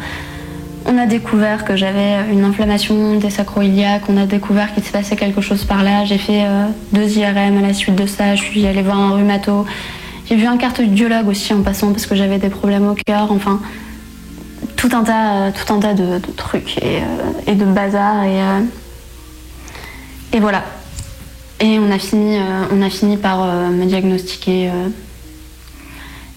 [0.85, 4.91] on a découvert que j'avais euh, une inflammation des sacro-iliaques, on a découvert qu'il se
[4.91, 6.03] passait quelque chose par là.
[6.03, 6.45] J'ai fait
[6.91, 9.65] deux IRM à la suite de ça, je suis allée voir un rhumato.
[10.27, 13.61] J'ai vu un cardiologue aussi en passant parce que j'avais des problèmes au cœur, enfin
[14.75, 16.99] tout un tas, tout un tas de, trucs et,
[17.47, 18.41] et de bazar et,
[20.33, 20.65] et voilà.
[21.61, 22.39] Et on a fini,
[22.73, 24.69] on a fini par me diagnostiquer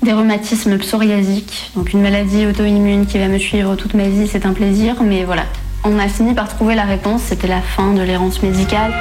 [0.05, 4.45] des rhumatismes psoriasiques, donc une maladie auto-immune qui va me suivre toute ma vie, c'est
[4.45, 5.45] un plaisir, mais voilà.
[5.83, 8.93] On a fini par trouver la réponse, c'était la fin de l'errance médicale.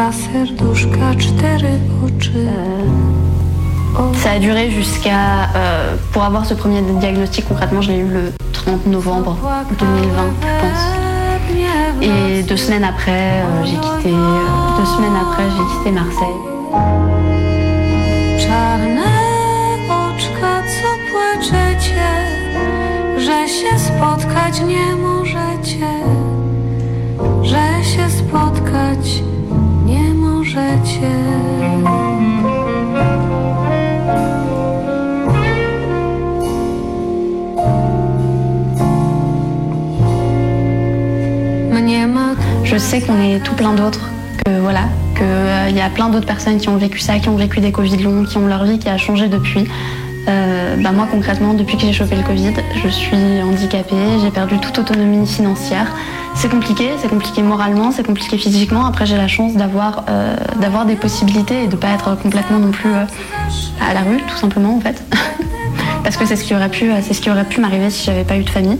[0.00, 2.48] Dwa serduszka, cztery oczy.
[4.22, 5.50] Ça a duré jusqu'à...
[5.54, 9.36] euh, pour avoir ce premier diagnostic, concrètement, je l'ai eu le 30 novembre
[9.78, 10.84] 2020, je pense.
[12.00, 14.14] Et deux semaines après, euh, j'ai quitté...
[14.14, 16.40] euh, deux semaines après, j'ai quitté Marseille.
[18.38, 19.10] Czarne
[19.90, 22.10] oczka, co płaczecie,
[23.18, 24.99] że się spotkać nie
[42.70, 44.08] Je sais qu'on est tout plein d'autres,
[44.44, 44.82] que voilà,
[45.16, 47.96] qu'il y a plein d'autres personnes qui ont vécu ça, qui ont vécu des Covid
[47.96, 49.66] longs, qui ont leur vie qui a changé depuis.
[50.28, 54.60] Euh, bah moi concrètement, depuis que j'ai chopé le Covid, je suis handicapée, j'ai perdu
[54.60, 55.92] toute autonomie financière.
[56.36, 58.86] C'est compliqué, c'est compliqué moralement, c'est compliqué physiquement.
[58.86, 60.36] Après j'ai la chance d'avoir euh,
[60.86, 63.04] des possibilités et de pas être complètement non plus euh,
[63.84, 65.02] à la rue, tout simplement en fait.
[66.04, 66.88] Parce que c'est ce qui aurait pu,
[67.48, 68.78] pu m'arriver si j'avais pas eu de famille.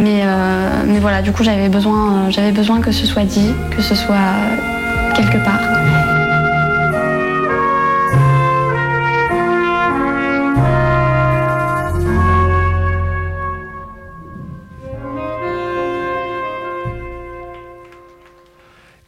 [0.00, 3.82] Mais, euh, mais voilà, du coup, j'avais besoin, j'avais besoin que ce soit dit, que
[3.82, 4.16] ce soit
[5.14, 5.60] quelque part.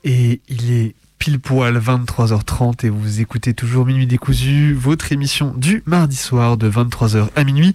[0.05, 5.83] Et il est pile poil 23h30 et vous écoutez toujours Minuit décousu, votre émission du
[5.87, 7.73] mardi soir de 23h à minuit.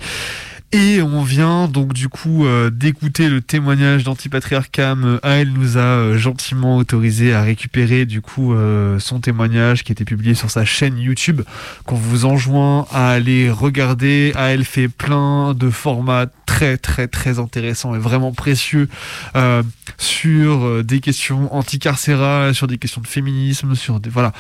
[0.74, 5.18] Et on vient donc du coup euh, d'écouter le témoignage d'Antipatriarcam.
[5.24, 10.04] Elle nous a euh, gentiment autorisé à récupérer du coup euh, son témoignage qui était
[10.04, 11.42] publié sur sa chaîne YouTube
[11.86, 14.34] qu'on vous enjoint à aller regarder.
[14.38, 18.90] Elle fait plein de formats très très très intéressants et vraiment précieux
[19.36, 19.62] euh,
[19.98, 24.32] sur euh, des questions anticarcérales, sur des questions de féminisme, sur des voilà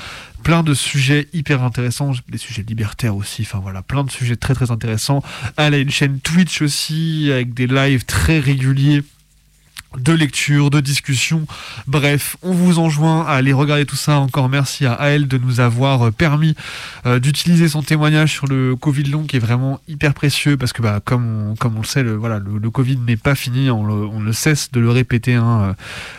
[0.43, 4.54] plein de sujets hyper intéressants, des sujets libertaires aussi, enfin voilà, plein de sujets très
[4.54, 5.23] très intéressants.
[5.58, 9.04] Elle a une chaîne Twitch aussi avec des lives très réguliers
[9.97, 11.45] de lecture, de discussion.
[11.88, 14.19] Bref, on vous enjoint à aller regarder tout ça.
[14.19, 16.56] Encore merci à elle de nous avoir permis
[17.06, 20.82] euh, d'utiliser son témoignage sur le Covid long qui est vraiment hyper précieux parce que
[20.82, 24.71] bah, comme, on, le sait, le, voilà, le, Covid n'est pas fini, on ne cesse
[24.71, 25.36] de le répéter.
[25.36, 25.76] hein.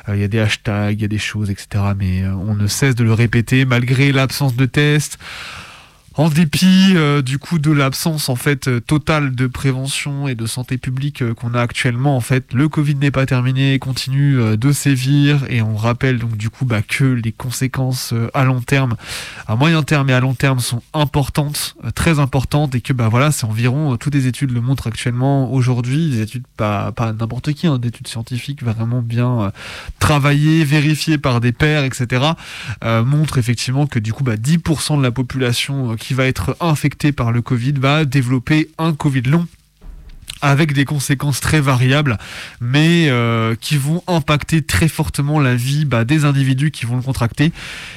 [0.08, 1.84] Euh, Il y a des hashtags, il y a des choses, etc.
[1.96, 5.18] Mais euh, on ne cesse de le répéter malgré l'absence de tests.
[6.18, 10.46] En dépit euh, du coup de l'absence en fait euh, totale de prévention et de
[10.46, 14.56] santé publique euh, qu'on a actuellement, en fait, le Covid n'est pas terminé, continue euh,
[14.56, 18.96] de sévir et on rappelle donc du coup bah, que les conséquences à long terme,
[19.46, 23.30] à moyen terme et à long terme sont importantes, très importantes et que bah voilà,
[23.30, 27.68] c'est environ toutes les études le montrent actuellement aujourd'hui, des études pas pas n'importe qui,
[27.68, 29.52] hein, des études scientifiques vraiment bien
[30.00, 32.32] travaillées, vérifiées par des pairs, etc.
[32.82, 37.12] montrent effectivement que du coup bah, 10% de la population euh, qui va être infectée
[37.12, 39.46] par le Covid va développer un Covid long
[40.40, 42.18] avec des conséquences très variables,
[42.60, 47.02] mais euh, qui vont impacter très fortement la vie bah, des individus qui vont le
[47.02, 47.52] contracter.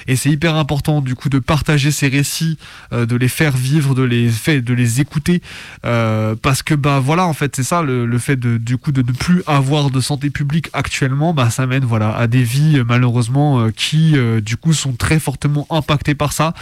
[0.07, 2.57] Et c'est hyper important du coup de partager ces récits,
[2.93, 5.41] euh, de les faire vivre, de les faire, de les écouter,
[5.85, 8.91] euh, parce que bah voilà en fait c'est ça le, le fait de du coup
[8.91, 12.81] de ne plus avoir de santé publique actuellement, bah ça mène voilà à des vies
[12.87, 16.53] malheureusement qui du coup sont très fortement impactées par ça.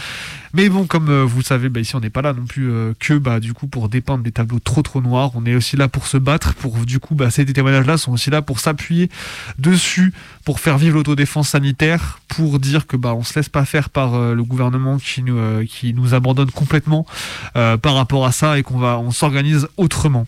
[0.52, 2.70] Mais bon, comme euh, vous le savez, bah, ici on n'est pas là non plus
[2.70, 5.30] euh, que bah, du coup pour dépeindre des tableaux trop trop noirs.
[5.34, 6.54] On est aussi là pour se battre.
[6.54, 9.10] Pour du coup, bah, ces témoignages-là sont aussi là pour s'appuyer
[9.58, 10.12] dessus,
[10.44, 14.14] pour faire vivre l'autodéfense sanitaire, pour dire que bah on se laisse pas faire par
[14.14, 17.06] euh, le gouvernement qui nous abandonne complètement
[17.54, 20.26] par rapport à ça et qu'on va on s'organise autrement.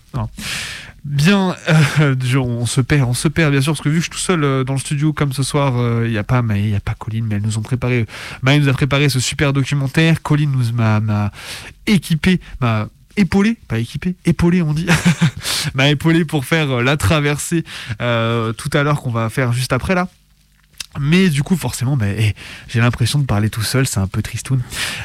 [1.04, 1.56] Bien,
[1.98, 4.12] euh, on se perd, on se perd bien sûr parce que vu que je suis
[4.12, 6.62] tout seul euh, dans le studio comme ce soir, euh, il y a pas, mais
[6.62, 8.06] il y a pas Colline, mais elles nous ont préparé,
[8.42, 10.22] Maë nous a préparé ce super documentaire.
[10.22, 11.32] Colline nous m'a
[11.86, 12.86] équipé, m'a
[13.16, 14.86] épaulé, pas équipé, épaulé on dit,
[15.74, 17.64] m'a épaulé pour faire euh, la traversée
[17.98, 20.08] tout à l'heure qu'on va faire juste après là.
[21.00, 22.35] Mais du coup, forcément, bah, eh,
[22.68, 24.61] j'ai l'impression de parler tout seul, c'est un peu tristoun.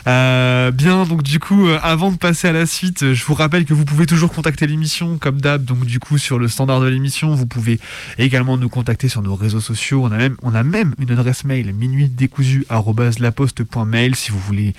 [0.08, 3.64] Euh, bien, donc du coup, euh, avant de passer à la suite, je vous rappelle
[3.66, 5.64] que vous pouvez toujours contacter l'émission comme d'hab.
[5.64, 7.80] Donc du coup, sur le standard de l'émission, vous pouvez
[8.18, 10.04] également nous contacter sur nos réseaux sociaux.
[10.04, 14.74] On a même, on a même une adresse mail minuitdécousu@laposte.mail si vous voulez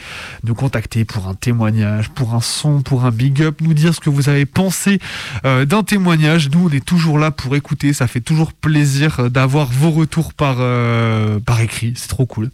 [0.45, 4.01] nous contacter pour un témoignage, pour un son, pour un big up, nous dire ce
[4.01, 5.01] que vous avez pensé
[5.45, 6.51] euh, d'un témoignage.
[6.51, 7.93] Nous, on est toujours là pour écouter.
[7.93, 10.57] Ça fait toujours plaisir d'avoir vos retours par
[10.99, 11.95] euh, par écrit.
[11.97, 12.51] C'est trop cool.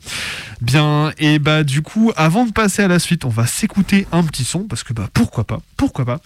[0.61, 4.23] Bien, et bah du coup, avant de passer à la suite, on va s'écouter un
[4.23, 6.21] petit son parce que bah pourquoi pas, pourquoi pas.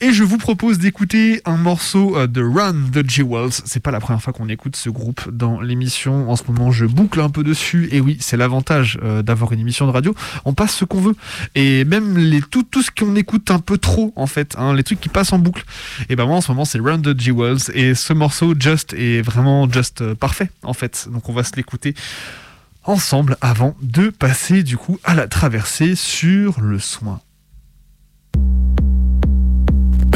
[0.00, 3.50] Et je vous propose d'écouter un morceau euh, de Run the Jewels.
[3.64, 6.30] C'est pas la première fois qu'on écoute ce groupe dans l'émission.
[6.30, 7.88] En ce moment, je boucle un peu dessus.
[7.90, 10.14] Et oui, c'est l'avantage euh, d'avoir une émission de radio.
[10.44, 11.16] On passe ce qu'on veut.
[11.56, 15.00] Et même les, tout, ce qu'on écoute un peu trop, en fait, hein, les trucs
[15.00, 15.64] qui passent en boucle.
[16.08, 17.72] Et ben moi, en ce moment, c'est Run the Jewels.
[17.74, 21.08] Et ce morceau, Just, est vraiment just euh, parfait, en fait.
[21.12, 21.96] Donc on va se l'écouter
[22.84, 27.20] ensemble avant de passer du coup à la traversée sur le soin.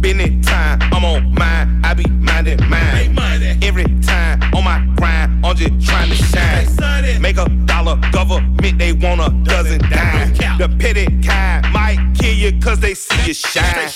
[0.00, 3.16] been it time, I'm on mine, I be minding mine.
[3.62, 7.20] Every time on my grind, I'm just trying to shine.
[7.20, 10.34] Make a dollar, government, they want a dozen dime.
[10.58, 13.90] The petty kind might kill you cause they see you shine.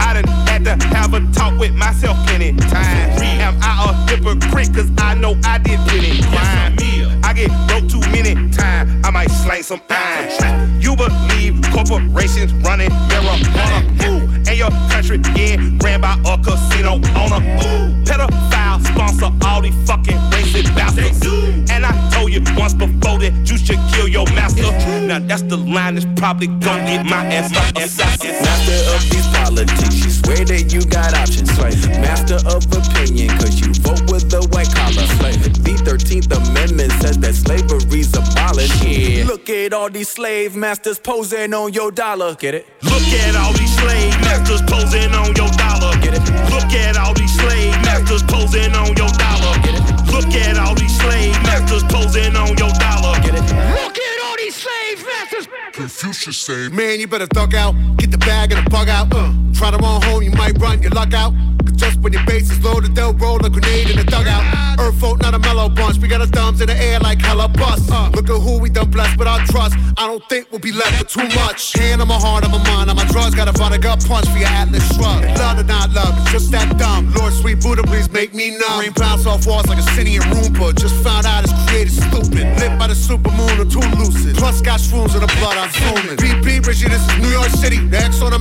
[0.00, 3.20] I done had to have a talk with myself plenty times.
[3.20, 6.89] Am I a hypocrite cause I know I did plenty crime.
[7.30, 10.82] I get broke too many times, I might slang some iron.
[10.82, 13.86] You believe corporations running marijuana.
[14.02, 17.38] Ooh, and your country getting ran by a casino owner.
[17.62, 21.24] Ooh, pedophile sponsor all these fucking racist bastards.
[21.70, 24.66] And I told you once before that you should kill your master.
[25.06, 28.32] Now that's the line that's probably gonna get my ass my assassin.
[28.42, 31.56] Master of these politics, you swear that you got options.
[32.02, 34.89] Master of opinion, cause you vote with the white collar.
[35.20, 38.82] The 13th Amendment says that slavery's abolished.
[38.82, 39.24] Yeah.
[39.24, 42.34] Look at all these slave masters posing on your dollar.
[42.34, 42.66] Get it?
[42.82, 45.92] Look at all these slave masters posing on your dollar.
[46.00, 46.24] Get it?
[46.48, 49.52] Look at all these slave masters posing on your dollar.
[49.60, 49.84] Get it?
[50.10, 53.20] Look at all these slave masters posing on your dollar.
[53.20, 53.44] Get it?
[53.76, 55.48] Look at all these slave masters.
[55.72, 57.74] Confucius say, Man, you better thug out.
[57.98, 59.12] Get the bag and the bug out.
[59.12, 61.32] Uh, try to run home, you might run your luck out.
[61.64, 64.59] Cause just when your base is loaded, they'll roll a grenade in the dugout.
[65.00, 65.98] Folk, not a mellow bunch.
[65.98, 67.90] We got our thumbs in the air like hella bust.
[67.92, 69.76] Uh, look at who we done blessed with our trust.
[69.98, 71.72] I don't think we'll be left with too much.
[71.74, 73.34] Hand on my heart, on my mind, on my drugs.
[73.34, 75.24] Got a find a gut punch for your Atlas shrug.
[75.38, 77.12] Love or not love, it's just that dumb.
[77.14, 78.80] Lord, sweet Buddha, please make me numb.
[78.80, 80.74] Rain bounce off walls like a Sinian Roomba.
[80.78, 82.46] Just found out it's created stupid.
[82.58, 84.36] Lit by the super moon or too lucid.
[84.36, 86.16] Plus got shrooms in the blood, I'm fuming.
[86.16, 87.78] BP, Richie, this is New York City.
[87.78, 88.40] The X on the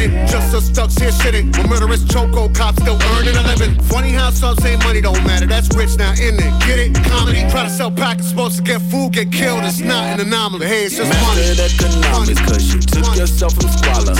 [0.00, 0.26] living.
[0.26, 1.56] Just us stuck here shitting.
[1.56, 3.74] When murderous choco cops still earning a living.
[3.84, 5.46] Funny how some say money don't matter.
[5.46, 6.52] That's rich now, in it?
[6.64, 6.94] Get it?
[7.04, 7.44] Comedy.
[7.50, 9.62] Try to sell packets, supposed to get food, get killed.
[9.64, 10.66] It's not an anomaly.
[10.66, 11.44] Hey, it's just money.
[11.44, 14.14] Mastered economics, cause you took yourself from squalor.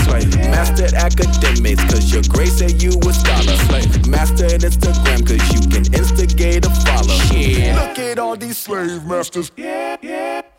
[0.53, 3.57] Mastered academics, cause your grace said you a scholar.
[4.07, 7.17] Mastered Instagram, cause you can instigate a follow.
[7.33, 7.81] Yeah.
[7.81, 9.51] Look at all these slave masters.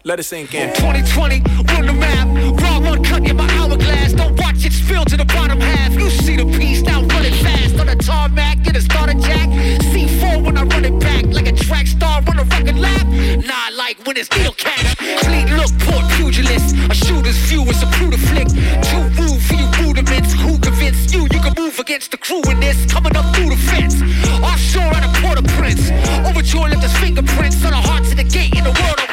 [0.04, 0.74] Let it sink in.
[0.74, 2.26] 2020, run the map.
[2.60, 4.12] Raw one cut in my hourglass.
[4.12, 5.92] Don't watch it spill to the bottom half.
[5.94, 8.64] You see the piece now running fast on the tarmac.
[8.64, 9.48] Get a starter jack.
[9.94, 11.26] C4 when I run it back.
[11.26, 13.06] Like a track star on a record lap.
[13.46, 14.98] Nah, like when it's deal catch.
[15.22, 16.74] Fleet look, port pugilist.
[16.90, 18.48] A shooter's view is a brutal flick.
[18.90, 20.34] Too rude for you rudiments.
[20.34, 22.90] Who convinced you you can move against the crew in this?
[22.90, 24.02] Coming up through the fence.
[24.42, 25.94] Offshore out of Port-au-Prince.
[26.26, 29.11] Overjoyed left his fingerprints on the hearts of the gate in the world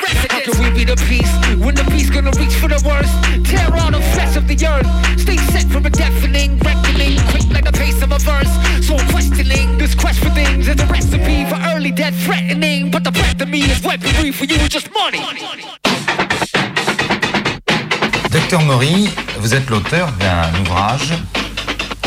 [0.50, 0.60] of residence.
[0.60, 3.14] How can we be the beast when the beast gonna reach for the worst?
[3.46, 4.88] Tear all the flesh of the earth.
[5.20, 8.52] Stay set from a deafening reckoning, quick like the pace of a verse.
[8.86, 12.92] So I'm questioning this quest for things is a recipe for early death threatening.
[12.92, 15.22] But the breath of me is weaponry for you is just money.
[18.32, 21.14] Docteur Maury, vous êtes l'auteur d'un ouvrage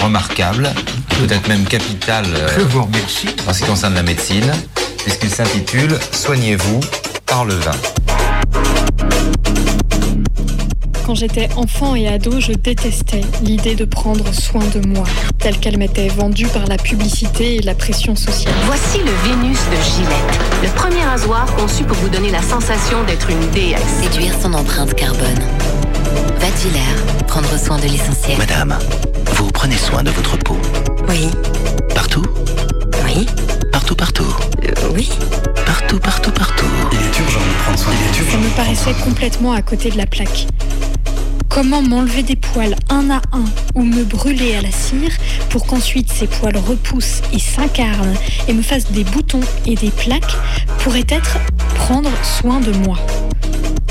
[0.00, 0.70] remarquable,
[1.18, 3.28] peut-être même capital euh, Je vous remercie.
[3.48, 4.52] en ce qui concerne la médecine,
[4.98, 6.80] puisqu'il s'intitule Soignez-vous
[7.26, 7.72] par le vin.
[11.06, 15.04] Quand j'étais enfant et ado, je détestais l'idée de prendre soin de moi,
[15.38, 18.54] telle qu'elle m'était vendue par la publicité et la pression sociale.
[18.66, 23.28] Voici le Vénus de Gillette, le premier rasoir conçu pour vous donner la sensation d'être
[23.30, 23.82] une déesse.
[24.02, 25.40] Réduire son empreinte carbone.
[26.38, 26.94] Vadilair,
[27.26, 28.38] prendre soin de l'essentiel?
[28.38, 28.78] Madame,
[29.34, 30.56] vous prenez soin de votre peau
[31.08, 31.28] Oui.
[31.94, 32.24] Partout?
[33.04, 33.26] Oui.
[33.72, 34.36] Partout, partout
[34.94, 35.10] Oui.
[35.66, 36.66] Partout, partout, partout.
[36.92, 37.92] Il est urgent de prendre soin.
[37.92, 38.38] Il est Ça urgent.
[38.48, 40.46] me paraissait complètement à côté de la plaque.
[41.54, 43.44] Comment m'enlever des poils un à un
[43.74, 45.12] ou me brûler à la cire
[45.50, 48.14] pour qu'ensuite ces poils repoussent et s'incarnent
[48.48, 50.34] et me fassent des boutons et des plaques
[50.78, 51.36] pourrait être
[51.74, 52.96] prendre soin de moi.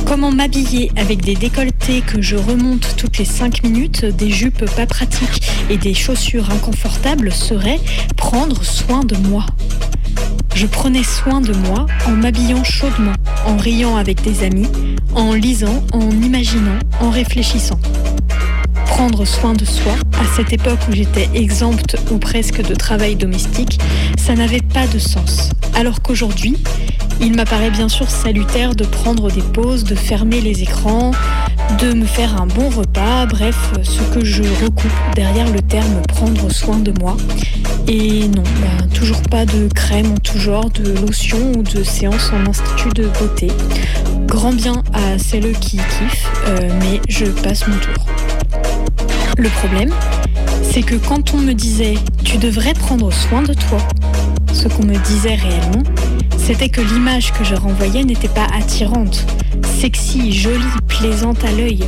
[0.08, 4.88] Comment m'habiller avec des décolletés que je remonte toutes les 5 minutes, des jupes pas
[4.88, 7.80] pratiques et des chaussures inconfortables serait
[8.18, 9.46] prendre soin de moi.
[10.54, 13.14] Je prenais soin de moi en m'habillant chaudement,
[13.46, 14.68] en riant avec des amis,
[15.16, 17.80] en lisant, en imaginant, en réfléchissant.
[19.02, 23.80] Prendre soin de soi, à cette époque où j'étais exempte ou presque de travail domestique,
[24.16, 25.50] ça n'avait pas de sens.
[25.74, 26.56] Alors qu'aujourd'hui,
[27.20, 31.14] il m'apparaît bien sûr salutaire de prendre des pauses, de fermer les écrans,
[31.80, 36.52] de me faire un bon repas, bref, ce que je recoupe derrière le terme prendre
[36.52, 37.18] soin de moi.
[37.88, 42.30] Et non, bah, toujours pas de crème en tout genre, de lotion ou de séance
[42.32, 43.48] en institut de beauté.
[44.28, 48.06] Grand bien à celles qui kiffent, euh, mais je passe mon tour.
[49.42, 49.90] Le problème,
[50.62, 53.80] c'est que quand on me disait tu devrais prendre soin de toi,
[54.54, 55.82] ce qu'on me disait réellement,
[56.38, 59.26] c'était que l'image que je renvoyais n'était pas attirante,
[59.80, 61.80] sexy, jolie, plaisante à l'œil.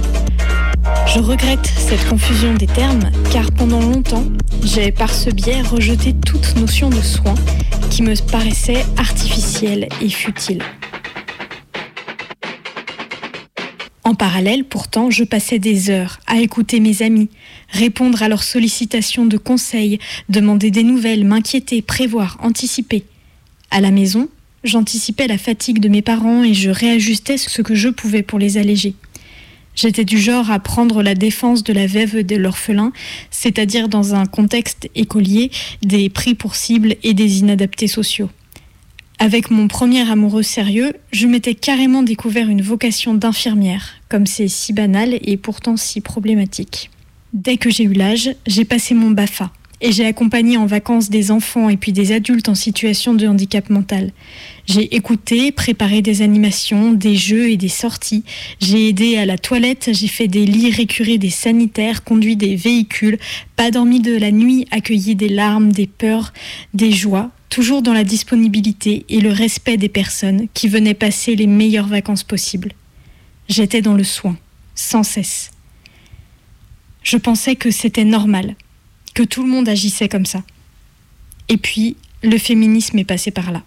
[1.06, 4.26] Je regrette cette confusion des termes car pendant longtemps,
[4.64, 7.36] j'ai par ce biais rejeté toute notion de soin
[7.92, 10.64] qui me paraissait artificielle et futile.
[14.14, 17.30] En parallèle, pourtant, je passais des heures à écouter mes amis,
[17.70, 19.98] répondre à leurs sollicitations de conseils,
[20.30, 23.06] demander des nouvelles, m'inquiéter, prévoir, anticiper.
[23.72, 24.30] À la maison,
[24.64, 28.60] j'anticipais la fatigue de mes parents et je réajustais ce que je pouvais pour les
[28.60, 28.94] alléger.
[29.74, 32.94] J'étais du genre à prendre la défense de la veuve de l'orphelin,
[33.32, 35.50] c'est-à-dire dans un contexte écolier,
[35.82, 38.30] des pris pour cible et des inadaptés sociaux.
[39.20, 44.74] Avec mon premier amoureux sérieux, je m'étais carrément découvert une vocation d'infirmière, comme c'est si
[44.74, 46.90] banal et pourtant si problématique.
[47.32, 49.52] Dès que j'ai eu l'âge, j'ai passé mon BAFA
[49.84, 53.70] et j'ai accompagné en vacances des enfants et puis des adultes en situation de handicap
[53.70, 54.12] mental.
[54.66, 58.24] J'ai écouté, préparé des animations, des jeux et des sorties.
[58.62, 63.20] J'ai aidé à la toilette, j'ai fait des lits récurés des sanitaires, conduit des véhicules,
[63.58, 66.32] pas dormi de la nuit, accueilli des larmes, des peurs,
[66.74, 71.48] des joies, toujours dans la disponibilité et le respect des personnes qui venaient passer les
[71.48, 72.72] meilleures vacances possibles.
[73.50, 74.38] J'étais dans le soin,
[74.76, 75.52] sans cesse.
[77.04, 78.56] Je pensais que c'était normal,
[79.14, 80.42] que tout le monde agissait comme ça.
[81.50, 83.62] Et puis, le féminisme est passé par là.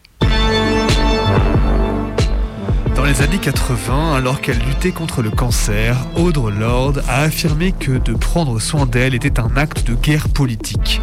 [2.94, 7.92] Dans les années 80, alors qu'elle luttait contre le cancer, Audre Lorde a affirmé que
[7.92, 11.00] de prendre soin d'elle était un acte de guerre politique.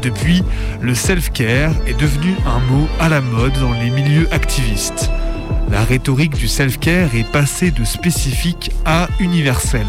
[0.00, 0.42] Depuis,
[0.80, 5.10] le self-care est devenu un mot à la mode dans les milieux activistes.
[5.70, 9.86] La rhétorique du self-care est passée de spécifique à universelle,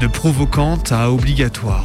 [0.00, 1.84] de provocante à obligatoire.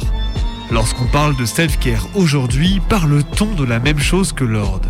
[0.70, 4.80] Lorsqu'on parle de self-care aujourd'hui, parle-t-on de la même chose que Lord?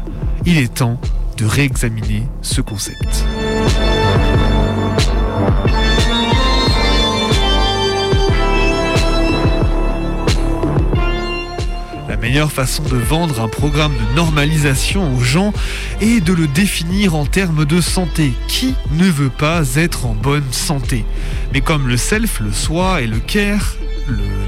[0.47, 1.01] Il est temps
[1.37, 3.25] de réexaminer ce concept.
[12.09, 15.53] La meilleure façon de vendre un programme de normalisation aux gens
[16.01, 18.33] est de le définir en termes de santé.
[18.47, 21.05] Qui ne veut pas être en bonne santé?
[21.53, 23.75] Mais comme le self, le soi et le care,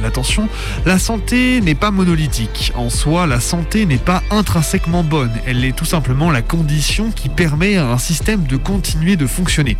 [0.03, 0.49] l'attention,
[0.85, 2.73] la santé n'est pas monolithique.
[2.75, 5.33] En soi, la santé n'est pas intrinsèquement bonne.
[5.47, 9.77] Elle est tout simplement la condition qui permet à un système de continuer de fonctionner.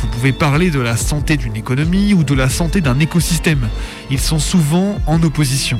[0.00, 3.68] Vous pouvez parler de la santé d'une économie ou de la santé d'un écosystème.
[4.10, 5.78] Ils sont souvent en opposition.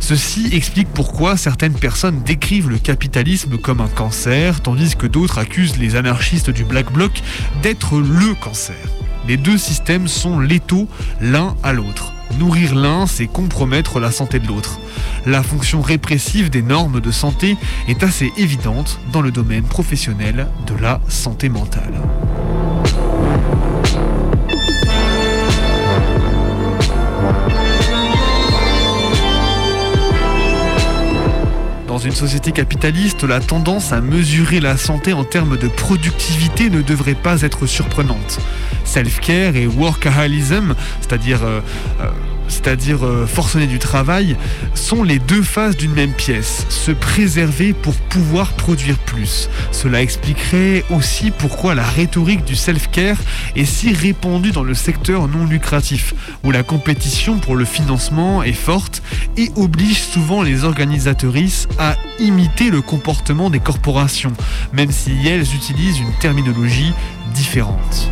[0.00, 5.78] Ceci explique pourquoi certaines personnes décrivent le capitalisme comme un cancer, tandis que d'autres accusent
[5.78, 7.22] les anarchistes du Black Bloc
[7.62, 8.76] d'être le cancer.
[9.26, 10.88] Les deux systèmes sont létaux
[11.20, 12.13] l'un à l'autre.
[12.38, 14.80] Nourrir l'un, c'est compromettre la santé de l'autre.
[15.26, 17.56] La fonction répressive des normes de santé
[17.88, 21.94] est assez évidente dans le domaine professionnel de la santé mentale.
[32.04, 37.14] Une société capitaliste, la tendance à mesurer la santé en termes de productivité ne devrait
[37.14, 38.40] pas être surprenante.
[38.84, 41.60] Self-care et workaholism, c'est-à-dire euh,
[42.00, 42.10] euh,
[42.48, 44.36] c'est-à-dire euh, forcené du travail,
[44.74, 46.66] sont les deux faces d'une même pièce.
[46.68, 49.48] Se préserver pour pouvoir produire plus.
[49.72, 53.18] Cela expliquerait aussi pourquoi la rhétorique du self-care
[53.56, 58.52] est si répandue dans le secteur non lucratif, où la compétition pour le financement est
[58.52, 59.02] forte
[59.36, 64.32] et oblige souvent les organisatrices à imiter le comportement des corporations,
[64.72, 66.92] même si elles utilisent une terminologie
[67.34, 68.10] différente.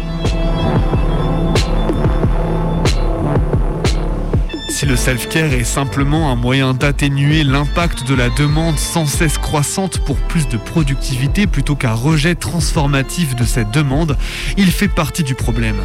[4.72, 9.98] Si le self-care est simplement un moyen d'atténuer l'impact de la demande sans cesse croissante
[9.98, 14.16] pour plus de productivité plutôt qu'un rejet transformatif de cette demande,
[14.56, 15.76] il fait partie du problème.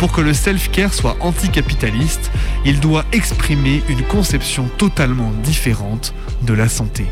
[0.00, 2.32] Pour que le self-care soit anticapitaliste,
[2.64, 6.12] il doit exprimer une conception totalement différente
[6.42, 7.06] de la santé.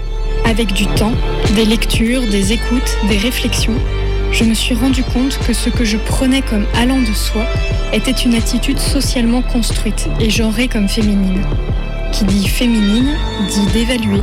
[0.44, 1.14] Avec du temps,
[1.54, 3.78] des lectures, des écoutes, des réflexions,
[4.32, 7.44] je me suis rendu compte que ce que je prenais comme allant de soi
[7.92, 11.42] était une attitude socialement construite et genrée comme féminine.
[12.12, 13.14] Qui dit féminine
[13.48, 14.22] dit d'évaluer.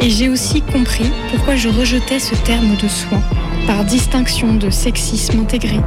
[0.00, 3.20] Et j'ai aussi compris pourquoi je rejetais ce terme de soin,
[3.66, 5.80] par distinction de sexisme intégré.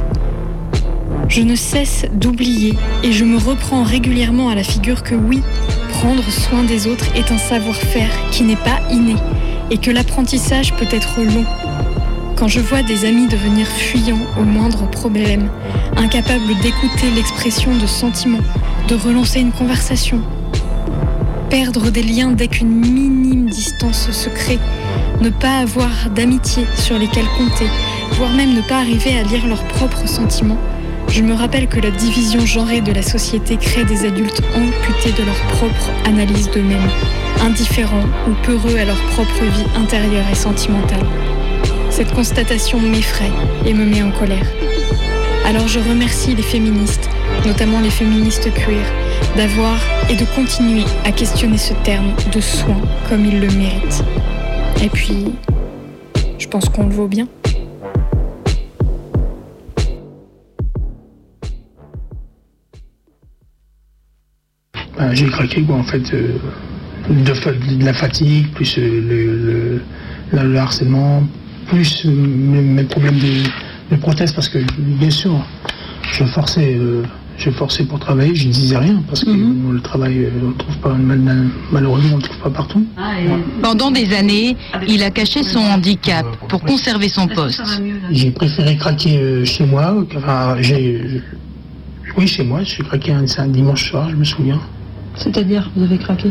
[1.28, 5.42] Je ne cesse d'oublier et je me reprends régulièrement à la figure que oui,
[5.90, 9.14] prendre soin des autres est un savoir-faire qui n'est pas inné
[9.70, 11.44] et que l'apprentissage peut être long.
[12.40, 15.50] Quand je vois des amis devenir fuyants au moindre problème,
[15.98, 18.40] incapables d'écouter l'expression de sentiments,
[18.88, 20.22] de relancer une conversation,
[21.50, 24.58] perdre des liens dès qu'une minime distance se crée,
[25.20, 27.66] ne pas avoir d'amitié sur lesquelles compter,
[28.12, 30.58] voire même ne pas arriver à lire leurs propres sentiments,
[31.08, 35.26] je me rappelle que la division genrée de la société crée des adultes amputés de
[35.26, 36.88] leur propre analyse d'eux-mêmes,
[37.42, 41.04] indifférents ou peureux à leur propre vie intérieure et sentimentale.
[41.90, 43.32] Cette constatation m'effraie
[43.66, 44.46] et me met en colère.
[45.44, 47.10] Alors je remercie les féministes,
[47.44, 48.86] notamment les féministes queer,
[49.36, 49.76] d'avoir
[50.08, 54.04] et de continuer à questionner ce terme de soin comme il le mérite.
[54.82, 55.34] Et puis,
[56.38, 57.26] je pense qu'on le vaut bien.
[64.96, 66.38] Ben, j'ai craqué quoi en fait euh,
[67.10, 69.80] de, la fatigue plus euh,
[70.32, 71.24] le harcèlement
[71.70, 75.32] plus euh, mes, mes problèmes de, de prothèse parce que bien sûr
[76.12, 77.02] je forçais euh,
[77.38, 80.76] je forçais pour travailler je disais rien parce que le travail euh, on le trouve
[80.78, 82.84] pas mal- malheureusement on le trouve pas partout.
[83.62, 84.56] Pendant des années,
[84.88, 87.62] il a caché son handicap pour conserver son poste.
[88.10, 90.84] j'ai préféré craquer euh, chez moi enfin j'ai
[92.16, 94.60] oui chez moi j'ai craqué un, c'est un dimanche soir je me souviens.
[95.16, 96.30] C'est-à-dire, vous avez craqué?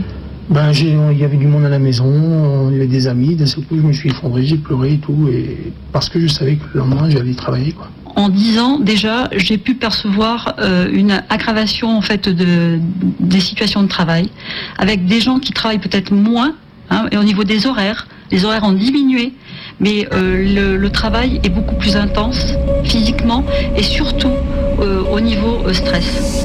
[0.50, 3.46] Ben, il y avait du monde à la maison, il y avait des amis, d'un
[3.46, 6.56] seul coup, je me suis effondré, j'ai pleuré et tout, et parce que je savais
[6.56, 7.76] que le lendemain, j'allais travailler.
[8.16, 12.80] En 10 ans, déjà, j'ai pu percevoir euh, une aggravation en fait de,
[13.20, 14.32] des situations de travail,
[14.80, 16.56] avec des gens qui travaillent peut-être moins,
[16.90, 19.34] hein, et au niveau des horaires, les horaires ont diminué,
[19.80, 23.46] mais euh, le, travail est beaucoup plus intense physiquement
[23.78, 24.34] et surtout
[24.82, 26.44] euh, au niveau stress.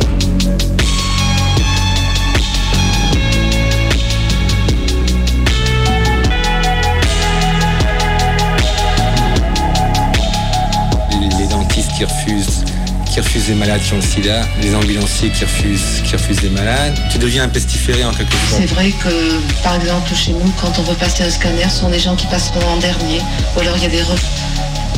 [11.96, 12.64] Qui refusent,
[13.10, 16.50] qui refusent des malades qui ont le sida, les ambulanciers qui refusent, qui refusent des
[16.50, 16.98] malades.
[17.10, 18.60] Tu deviens un pestiféré en quelque sorte.
[18.60, 21.90] C'est vrai que, par exemple, chez nous, quand on veut passer un scanner, ce sont
[21.90, 23.20] des gens qui passent en dernier.
[23.56, 24.24] Ou alors il y a des refus.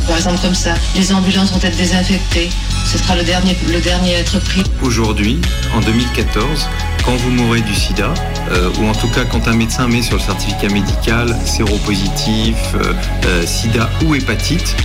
[0.07, 2.49] Par exemple, comme ça, les ambulances vont être désinfectées.
[2.85, 4.63] Ce sera le dernier, le dernier à être pris.
[4.81, 5.39] Aujourd'hui,
[5.75, 6.67] en 2014,
[7.07, 8.13] quand vous mourrez du sida,
[8.51, 12.93] euh, ou en tout cas quand un médecin met sur le certificat médical séropositif, euh,
[13.25, 14.75] euh, sida ou hépatite,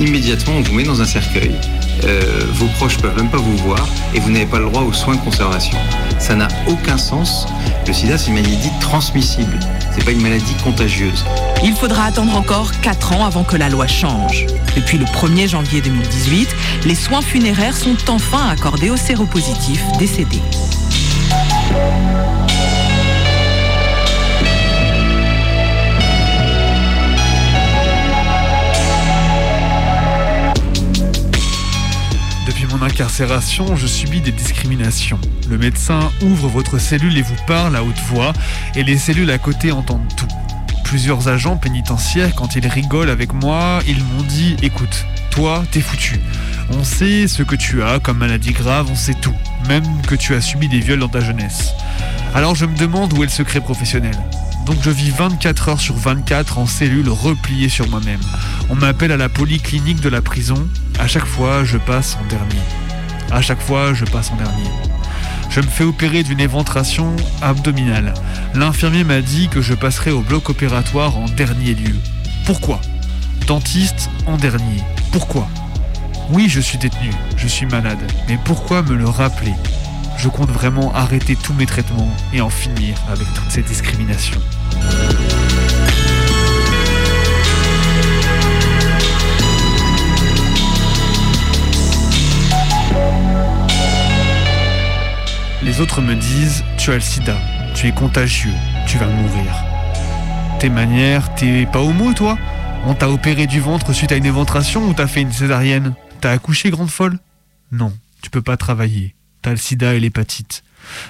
[0.00, 1.54] immédiatement on vous met dans un cercueil.
[2.04, 4.92] Euh, vos proches peuvent même pas vous voir et vous n'avez pas le droit aux
[4.92, 5.78] soins de conservation.
[6.18, 7.46] Ça n'a aucun sens.
[7.86, 9.58] Le sida, c'est une maladie transmissible.
[9.92, 11.24] C'est pas une maladie contagieuse.
[11.64, 14.46] Il faudra attendre encore 4 ans avant que la loi change.
[14.76, 16.48] Depuis le 1er janvier 2018,
[16.84, 20.42] les soins funéraires sont enfin accordés aux séropositifs décédés.
[32.82, 35.18] Incarcération, je subis des discriminations.
[35.48, 38.32] Le médecin ouvre votre cellule et vous parle à haute voix,
[38.74, 40.28] et les cellules à côté entendent tout.
[40.84, 46.18] Plusieurs agents pénitentiaires, quand ils rigolent avec moi, ils m'ont dit Écoute, toi, t'es foutu.
[46.70, 49.34] On sait ce que tu as comme maladie grave, on sait tout,
[49.68, 51.72] même que tu as subi des viols dans ta jeunesse.
[52.34, 54.16] Alors je me demande où est le secret professionnel.
[54.66, 58.20] Donc je vis 24 heures sur 24 en cellule repliée sur moi-même.
[58.70, 60.68] On m'appelle à la polyclinique de la prison.
[60.98, 62.62] À chaque fois, je passe en dernier.
[63.30, 64.70] À chaque fois, je passe en dernier.
[65.50, 68.12] Je me fais opérer d'une éventration abdominale.
[68.54, 71.96] L'infirmier m'a dit que je passerai au bloc opératoire en dernier lieu.
[72.44, 72.80] Pourquoi?
[73.46, 74.82] Dentiste en dernier.
[75.12, 75.48] Pourquoi?
[76.30, 77.98] Oui, je suis détenu, je suis malade,
[78.28, 79.54] mais pourquoi me le rappeler?
[80.18, 84.40] Je compte vraiment arrêter tous mes traitements et en finir avec toutes ces discriminations.
[95.60, 97.36] Les autres me disent Tu as le sida,
[97.74, 98.54] tu es contagieux,
[98.86, 99.64] tu vas mourir.
[100.60, 102.38] Tes manières, t'es pas homo toi?
[102.86, 105.94] On t'a opéré du ventre suite à une éventration ou t'as fait une césarienne?
[106.20, 107.18] T'as accouché grande folle?
[107.72, 107.92] Non,
[108.22, 109.16] tu peux pas travailler.
[109.42, 110.62] T'as le sida et l'hépatite.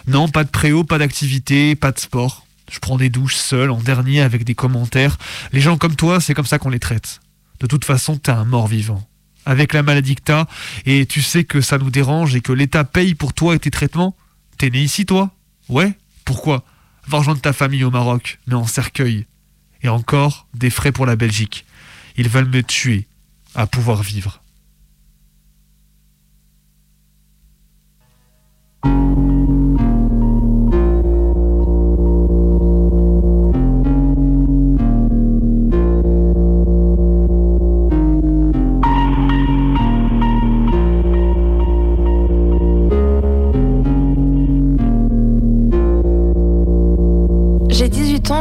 [0.06, 2.46] Non, pas de préau, pas d'activité, pas de sport.
[2.70, 5.18] Je prends des douches seul, en dernier, avec des commentaires.
[5.52, 7.20] Les gens comme toi, c'est comme ça qu'on les traite.
[7.60, 9.06] De toute façon, t'es un mort vivant.
[9.44, 10.46] Avec la maladie que t'as,
[10.86, 13.70] et tu sais que ça nous dérange et que l'État paye pour toi et tes
[13.70, 14.14] traitements,
[14.58, 15.30] T'es né ici, toi?
[15.68, 15.96] Ouais?
[16.24, 16.64] Pourquoi?
[17.06, 19.26] Va rejoindre ta famille au Maroc, mais en cercueil.
[19.82, 21.64] Et encore, des frais pour la Belgique.
[22.16, 23.06] Ils veulent me tuer,
[23.54, 24.42] à pouvoir vivre.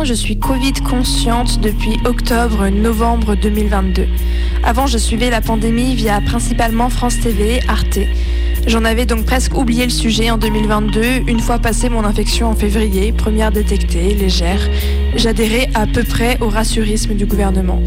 [0.07, 4.07] Je suis Covid consciente depuis octobre-novembre 2022.
[4.63, 7.99] Avant, je suivais la pandémie via principalement France TV, Arte.
[8.67, 12.55] J'en avais donc presque oublié le sujet en 2022, une fois passé mon infection en
[12.55, 14.61] février, première détectée, légère.
[15.17, 17.81] J'adhérais à peu près au rassurisme du gouvernement.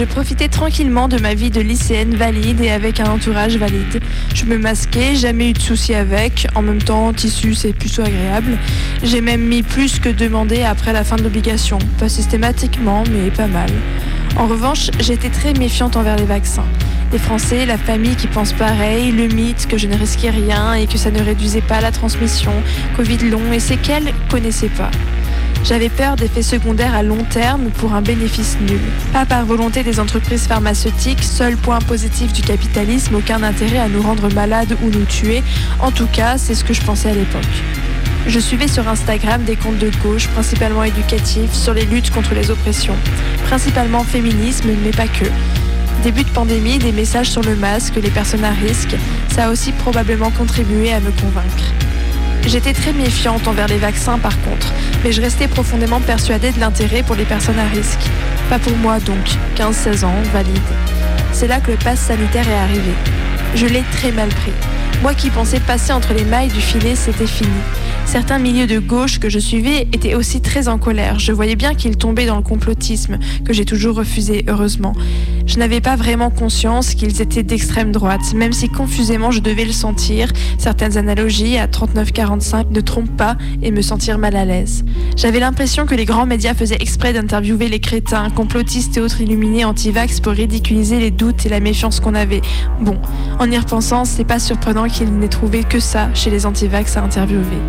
[0.00, 4.00] Je profitais tranquillement de ma vie de lycéenne valide et avec un entourage valide.
[4.34, 6.46] Je me masquais, jamais eu de soucis avec.
[6.54, 8.56] En même temps, tissu, c'est plutôt agréable.
[9.02, 11.78] J'ai même mis plus que demandé après la fin de l'obligation.
[11.98, 13.68] Pas systématiquement, mais pas mal.
[14.36, 16.64] En revanche, j'étais très méfiante envers les vaccins.
[17.12, 20.86] Les Français, la famille qui pense pareil, le mythe que je ne risquais rien et
[20.86, 22.52] que ça ne réduisait pas la transmission,
[22.96, 24.90] Covid long et séquelles, connaissaient pas.
[25.62, 28.80] J'avais peur d'effets secondaires à long terme pour un bénéfice nul.
[29.12, 34.02] Pas par volonté des entreprises pharmaceutiques, seul point positif du capitalisme, aucun intérêt à nous
[34.02, 35.42] rendre malades ou nous tuer.
[35.78, 37.44] En tout cas, c'est ce que je pensais à l'époque.
[38.26, 42.50] Je suivais sur Instagram des comptes de gauche, principalement éducatifs, sur les luttes contre les
[42.50, 42.96] oppressions.
[43.44, 45.26] Principalement féminisme, mais pas que.
[46.02, 48.96] Début de pandémie, des messages sur le masque, les personnes à risque,
[49.28, 51.72] ça a aussi probablement contribué à me convaincre.
[52.46, 54.72] J'étais très méfiante envers les vaccins par contre,
[55.04, 58.08] mais je restais profondément persuadée de l'intérêt pour les personnes à risque.
[58.48, 59.24] Pas pour moi donc,
[59.56, 60.58] 15-16 ans, valide.
[61.32, 62.92] C'est là que le pass sanitaire est arrivé.
[63.54, 64.52] Je l'ai très mal pris.
[65.02, 67.48] Moi qui pensais passer entre les mailles du filet, c'était fini.
[68.10, 71.20] Certains milieux de gauche que je suivais étaient aussi très en colère.
[71.20, 74.94] Je voyais bien qu'ils tombaient dans le complotisme, que j'ai toujours refusé, heureusement.
[75.46, 79.70] Je n'avais pas vraiment conscience qu'ils étaient d'extrême droite, même si confusément je devais le
[79.70, 80.32] sentir.
[80.58, 84.84] Certaines analogies à 39-45 ne trompent pas et me sentir mal à l'aise.
[85.16, 89.64] J'avais l'impression que les grands médias faisaient exprès d'interviewer les crétins, complotistes et autres illuminés
[89.64, 92.42] anti-vax pour ridiculiser les doutes et la méfiance qu'on avait.
[92.80, 92.98] Bon,
[93.38, 97.04] en y repensant, c'est pas surprenant qu'il n'ait trouvé que ça chez les anti-vax à
[97.04, 97.60] interviewer.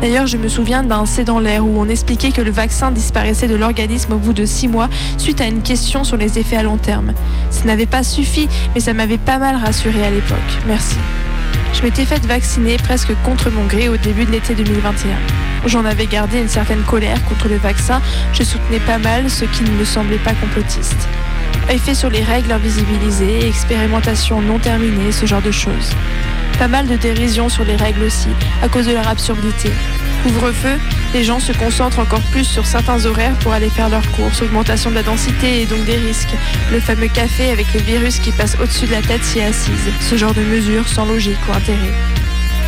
[0.00, 3.48] D'ailleurs, je me souviens d'un C'est dans l'air où on expliquait que le vaccin disparaissait
[3.48, 4.88] de l'organisme au bout de six mois
[5.18, 7.12] suite à une question sur les effets à long terme.
[7.50, 10.38] Ça n'avait pas suffi, mais ça m'avait pas mal rassuré à l'époque.
[10.66, 10.96] Merci.
[11.74, 15.16] Je m'étais faite vacciner presque contre mon gré au début de l'été 2021.
[15.66, 18.00] J'en avais gardé une certaine colère contre le vaccin,
[18.32, 21.08] je soutenais pas mal ce qui ne me semblait pas complotiste.
[21.68, 25.92] Effet sur les règles invisibilisées, expérimentation non terminée, ce genre de choses.
[26.60, 28.28] Pas mal de dérision sur les règles aussi,
[28.62, 29.70] à cause de leur absurdité.
[30.22, 30.78] Couvre-feu,
[31.14, 34.90] les gens se concentrent encore plus sur certains horaires pour aller faire leurs courses, augmentation
[34.90, 36.34] de la densité et donc des risques.
[36.70, 39.90] Le fameux café avec le virus qui passe au-dessus de la tête si assise.
[40.02, 41.94] Ce genre de mesures sans logique ou intérêt.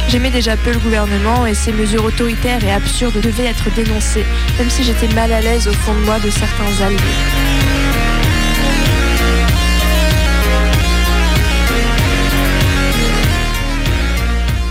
[0.09, 4.25] J'aimais déjà peu le gouvernement et ces mesures autoritaires et absurdes devaient être dénoncées,
[4.59, 7.62] même si j'étais mal à l'aise au fond de moi de certains alliés.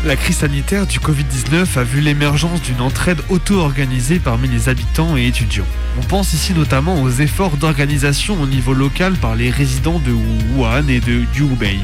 [0.04, 5.28] La crise sanitaire du Covid-19 a vu l'émergence d'une entraide auto-organisée parmi les habitants et
[5.28, 5.68] étudiants.
[6.00, 10.88] On pense ici notamment aux efforts d'organisation au niveau local par les résidents de Wuhan
[10.88, 11.78] et de, du Hubei.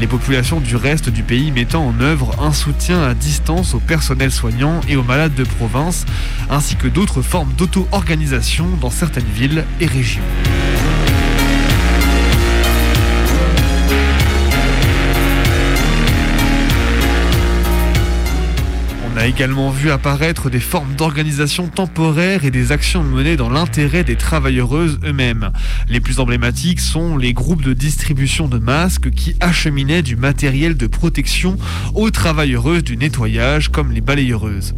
[0.00, 4.30] Les populations du reste du pays mettant en œuvre un soutien à distance au personnel
[4.30, 6.04] soignant et aux malades de province,
[6.50, 10.20] ainsi que d'autres formes d'auto-organisation dans certaines villes et régions.
[19.16, 24.04] On a également vu apparaître des formes d'organisation temporaire et des actions menées dans l'intérêt
[24.04, 25.52] des travailleuses eux-mêmes.
[25.88, 30.86] Les plus emblématiques sont les groupes de distribution de masques qui acheminaient du matériel de
[30.86, 31.56] protection
[31.94, 34.74] aux travailleuses du nettoyage comme les balayeuses.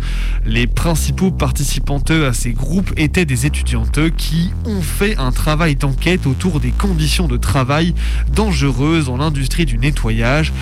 [0.47, 6.29] Les principaux participantes à ces groupes étaient des étudiantes qui ont fait un travail d'enquête
[6.29, 7.93] autour des conditions de travail
[8.33, 10.53] dangereuses dans l'industrie du nettoyage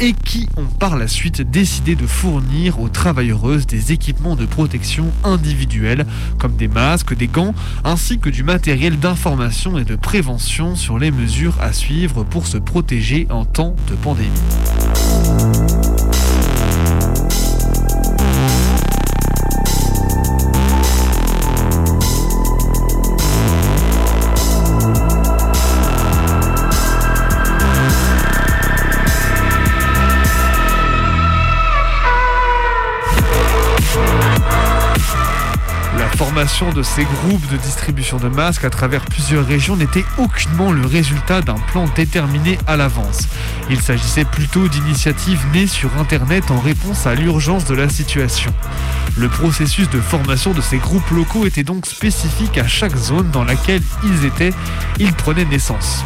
[0.00, 2.88] et qui ont par la suite décidé de fournir aux
[3.66, 6.06] des équipements de protection individuels
[6.38, 7.54] comme des masques, des gants
[7.84, 12.58] ainsi que du matériel d'information et de prévention sur les mesures à suivre pour se
[12.58, 14.30] protéger en temps de pandémie.
[36.16, 40.86] Formation de ces groupes de distribution de masques à travers plusieurs régions n'était aucunement le
[40.86, 43.28] résultat d'un plan déterminé à l'avance.
[43.68, 48.50] Il s'agissait plutôt d'initiatives nées sur Internet en réponse à l'urgence de la situation.
[49.18, 53.44] Le processus de formation de ces groupes locaux était donc spécifique à chaque zone dans
[53.44, 54.54] laquelle ils étaient,
[54.98, 56.02] ils prenaient naissance.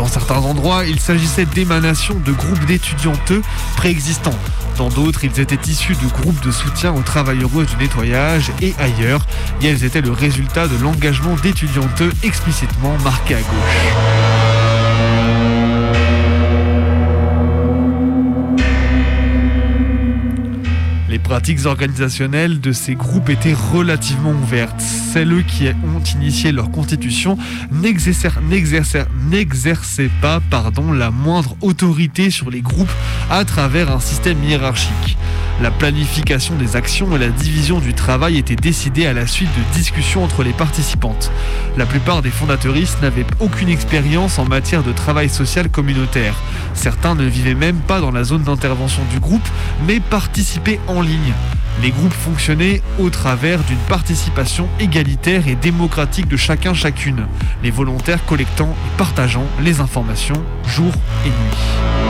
[0.00, 3.42] Dans certains endroits, il s'agissait d'émanations de groupes d'étudianteux
[3.76, 4.38] préexistants.
[4.78, 9.26] Dans d'autres, ils étaient issus de groupes de soutien aux travailleuses du nettoyage et ailleurs,
[9.60, 13.90] et elles étaient le résultat de l'engagement d'étudianteux explicitement marqué à gauche.
[21.22, 24.80] Pratiques organisationnelles de ces groupes étaient relativement ouvertes.
[24.80, 27.38] Celles qui ont initié leur constitution
[27.70, 28.30] n'exerçaient
[30.20, 32.92] pas pardon, la moindre autorité sur les groupes
[33.30, 35.16] à travers un système hiérarchique.
[35.62, 39.74] La planification des actions et la division du travail étaient décidées à la suite de
[39.76, 41.30] discussions entre les participantes.
[41.76, 46.34] La plupart des fondateuristes n'avaient aucune expérience en matière de travail social communautaire.
[46.72, 49.46] Certains ne vivaient même pas dans la zone d'intervention du groupe,
[49.86, 51.34] mais participaient en ligne.
[51.82, 57.26] Les groupes fonctionnaient au travers d'une participation égalitaire et démocratique de chacun chacune,
[57.62, 60.92] les volontaires collectant et partageant les informations jour
[61.26, 62.09] et nuit.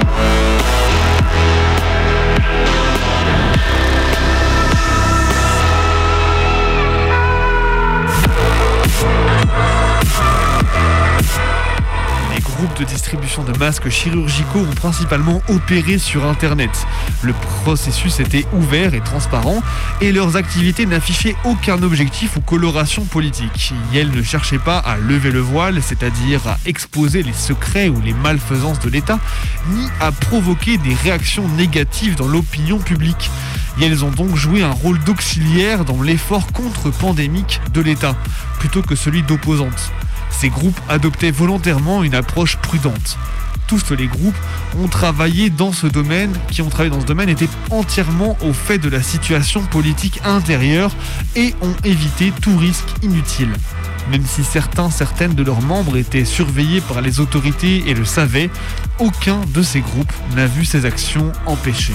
[12.78, 16.70] De distribution de masques chirurgicaux ont principalement opéré sur Internet.
[17.22, 19.62] Le processus était ouvert et transparent
[20.00, 23.72] et leurs activités n'affichaient aucun objectif ou coloration politique.
[23.94, 28.14] Elles ne cherchaient pas à lever le voile, c'est-à-dire à exposer les secrets ou les
[28.14, 29.18] malfaisances de l'État,
[29.70, 33.30] ni à provoquer des réactions négatives dans l'opinion publique.
[33.80, 38.14] elles ont donc joué un rôle d'auxiliaire dans l'effort contre-pandémique de l'État,
[38.58, 39.92] plutôt que celui d'opposante.
[40.30, 43.18] Ces groupes adoptaient volontairement une approche prudente.
[43.70, 44.36] Tous les groupes
[44.82, 48.78] ont travaillé dans ce domaine, qui ont travaillé dans ce domaine, étaient entièrement au fait
[48.78, 50.90] de la situation politique intérieure
[51.36, 53.52] et ont évité tout risque inutile.
[54.10, 58.50] Même si certains, certaines de leurs membres étaient surveillés par les autorités et le savaient,
[58.98, 61.94] aucun de ces groupes n'a vu ces actions empêchées.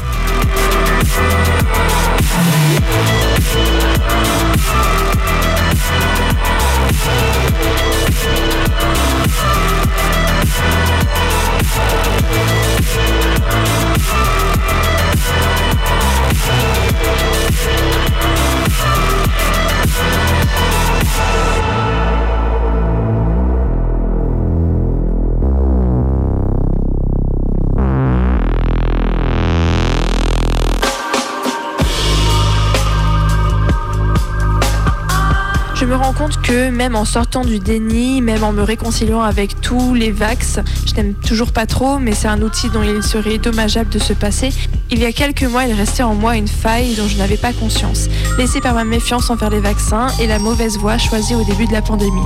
[36.43, 40.93] Que même en sortant du déni, même en me réconciliant avec tous les vax, je
[40.93, 44.49] n'aime toujours pas trop, mais c'est un outil dont il serait dommageable de se passer.
[44.91, 47.53] Il y a quelques mois, il restait en moi une faille dont je n'avais pas
[47.53, 48.07] conscience,
[48.37, 51.73] laissée par ma méfiance envers les vaccins et la mauvaise voie choisie au début de
[51.73, 52.21] la pandémie.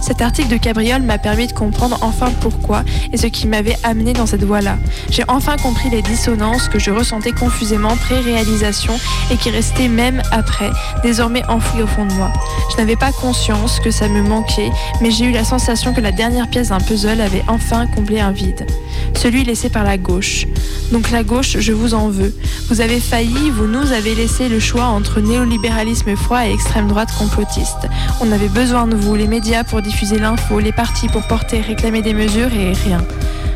[0.00, 2.82] Cet article de Cabriole m'a permis de comprendre enfin pourquoi
[3.12, 4.78] et ce qui m'avait amené dans cette voie-là.
[5.10, 8.98] J'ai enfin compris les dissonances que je ressentais confusément pré-réalisation
[9.30, 10.70] et qui restaient même après,
[11.02, 12.32] désormais enfouies au fond de moi.
[12.70, 14.70] Je n'avais pas conscience que ça me manquait,
[15.00, 18.32] mais j'ai eu la sensation que la dernière pièce d'un puzzle avait enfin comblé un
[18.32, 18.66] vide.
[19.14, 20.46] Celui laissé par la gauche.
[20.92, 22.34] Donc la gauche, je vous en veux.
[22.68, 27.10] Vous avez failli, vous nous avez laissé le choix entre néolibéralisme froid et extrême droite
[27.18, 27.88] complotiste.
[28.20, 32.02] On avait besoin de vous, les médias pour diffuser l'info, les partis pour porter, réclamer
[32.02, 33.02] des mesures et rien.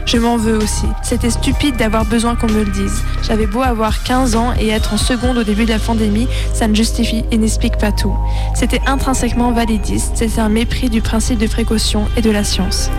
[0.06, 0.86] Je m'en veux aussi.
[1.02, 3.02] C'était stupide d'avoir besoin qu'on me le dise.
[3.22, 6.68] J'avais beau avoir 15 ans et être en seconde au début de la pandémie, ça
[6.68, 8.16] ne justifie et n'explique pas tout.
[8.54, 12.90] C'était intrinsèquement validiste, c'était un mépris du principe de précaution et de la science.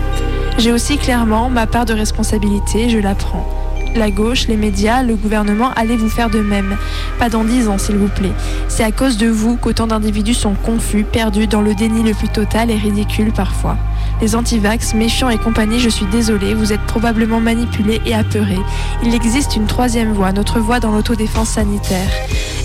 [0.58, 3.63] J'ai aussi clairement ma part de responsabilité, je la prends.
[3.96, 6.76] La gauche, les médias, le gouvernement, allez vous faire de même.
[7.20, 8.32] Pas dans dix ans, s'il vous plaît.
[8.66, 12.28] C'est à cause de vous qu'autant d'individus sont confus, perdus dans le déni le plus
[12.28, 13.76] total et ridicule parfois.
[14.20, 18.58] Les antivax, méfiants et compagnie, je suis désolée, vous êtes probablement manipulés et apeurés.
[19.04, 22.10] Il existe une troisième voie, notre voie dans l'autodéfense sanitaire.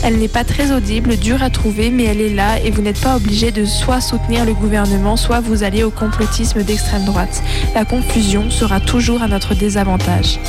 [0.04, 3.02] Elle n'est pas très audible, dure à trouver, mais elle est là et vous n'êtes
[3.02, 7.44] pas obligé de soit soutenir le gouvernement, soit vous aller au complotisme d'extrême droite.
[7.76, 10.40] La confusion sera toujours à notre désavantage.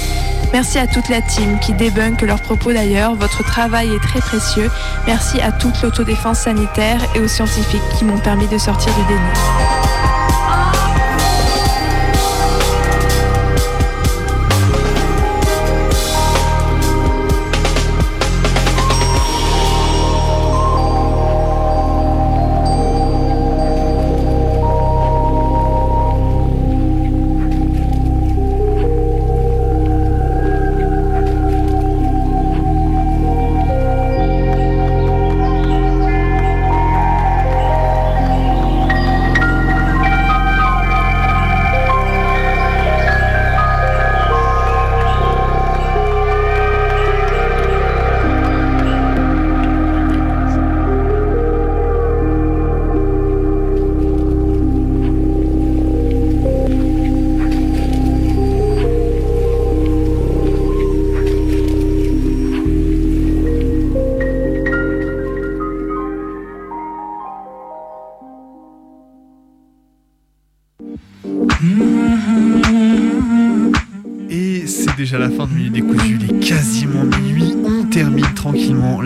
[0.53, 3.15] Merci à toute la team qui débunk leurs propos d'ailleurs.
[3.15, 4.69] Votre travail est très précieux.
[5.07, 9.80] Merci à toute l'autodéfense sanitaire et aux scientifiques qui m'ont permis de sortir du déni.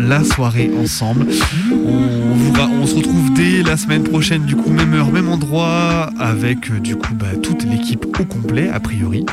[0.04, 1.26] La soirée ensemble.
[2.62, 6.80] On se retrouve dès la semaine prochaine, du coup, même heure, même endroit, avec euh,
[6.80, 9.26] du coup bah, toute l'équipe au complet, a priori.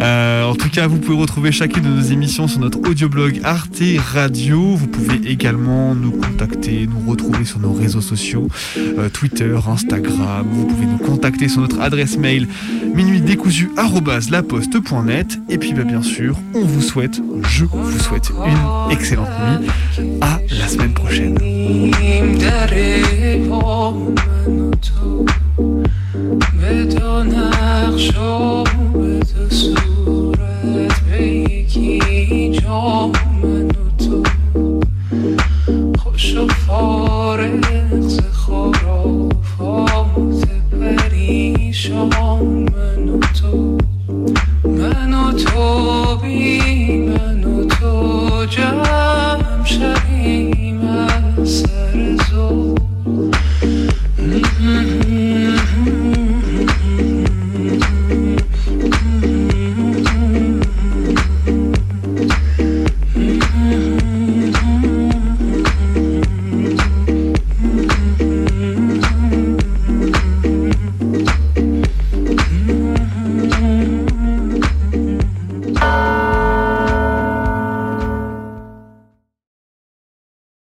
[0.00, 3.82] Euh, en tout cas, vous pouvez retrouver chacune de nos émissions sur notre audioblog Arte
[4.12, 4.76] Radio.
[4.76, 10.46] Vous pouvez également nous contacter, nous retrouver sur nos réseaux sociaux, euh, Twitter, Instagram.
[10.50, 12.46] Vous pouvez nous contacter sur notre adresse mail
[12.94, 15.38] minuitdécousu@laposte.net.
[15.48, 19.66] Et puis, bah, bien sûr, on vous souhaite, je vous souhaite une excellente nuit.
[20.20, 21.38] À la semaine prochaine.
[22.66, 25.24] سر من تو.
[26.60, 29.95] به دو نقش و به سو.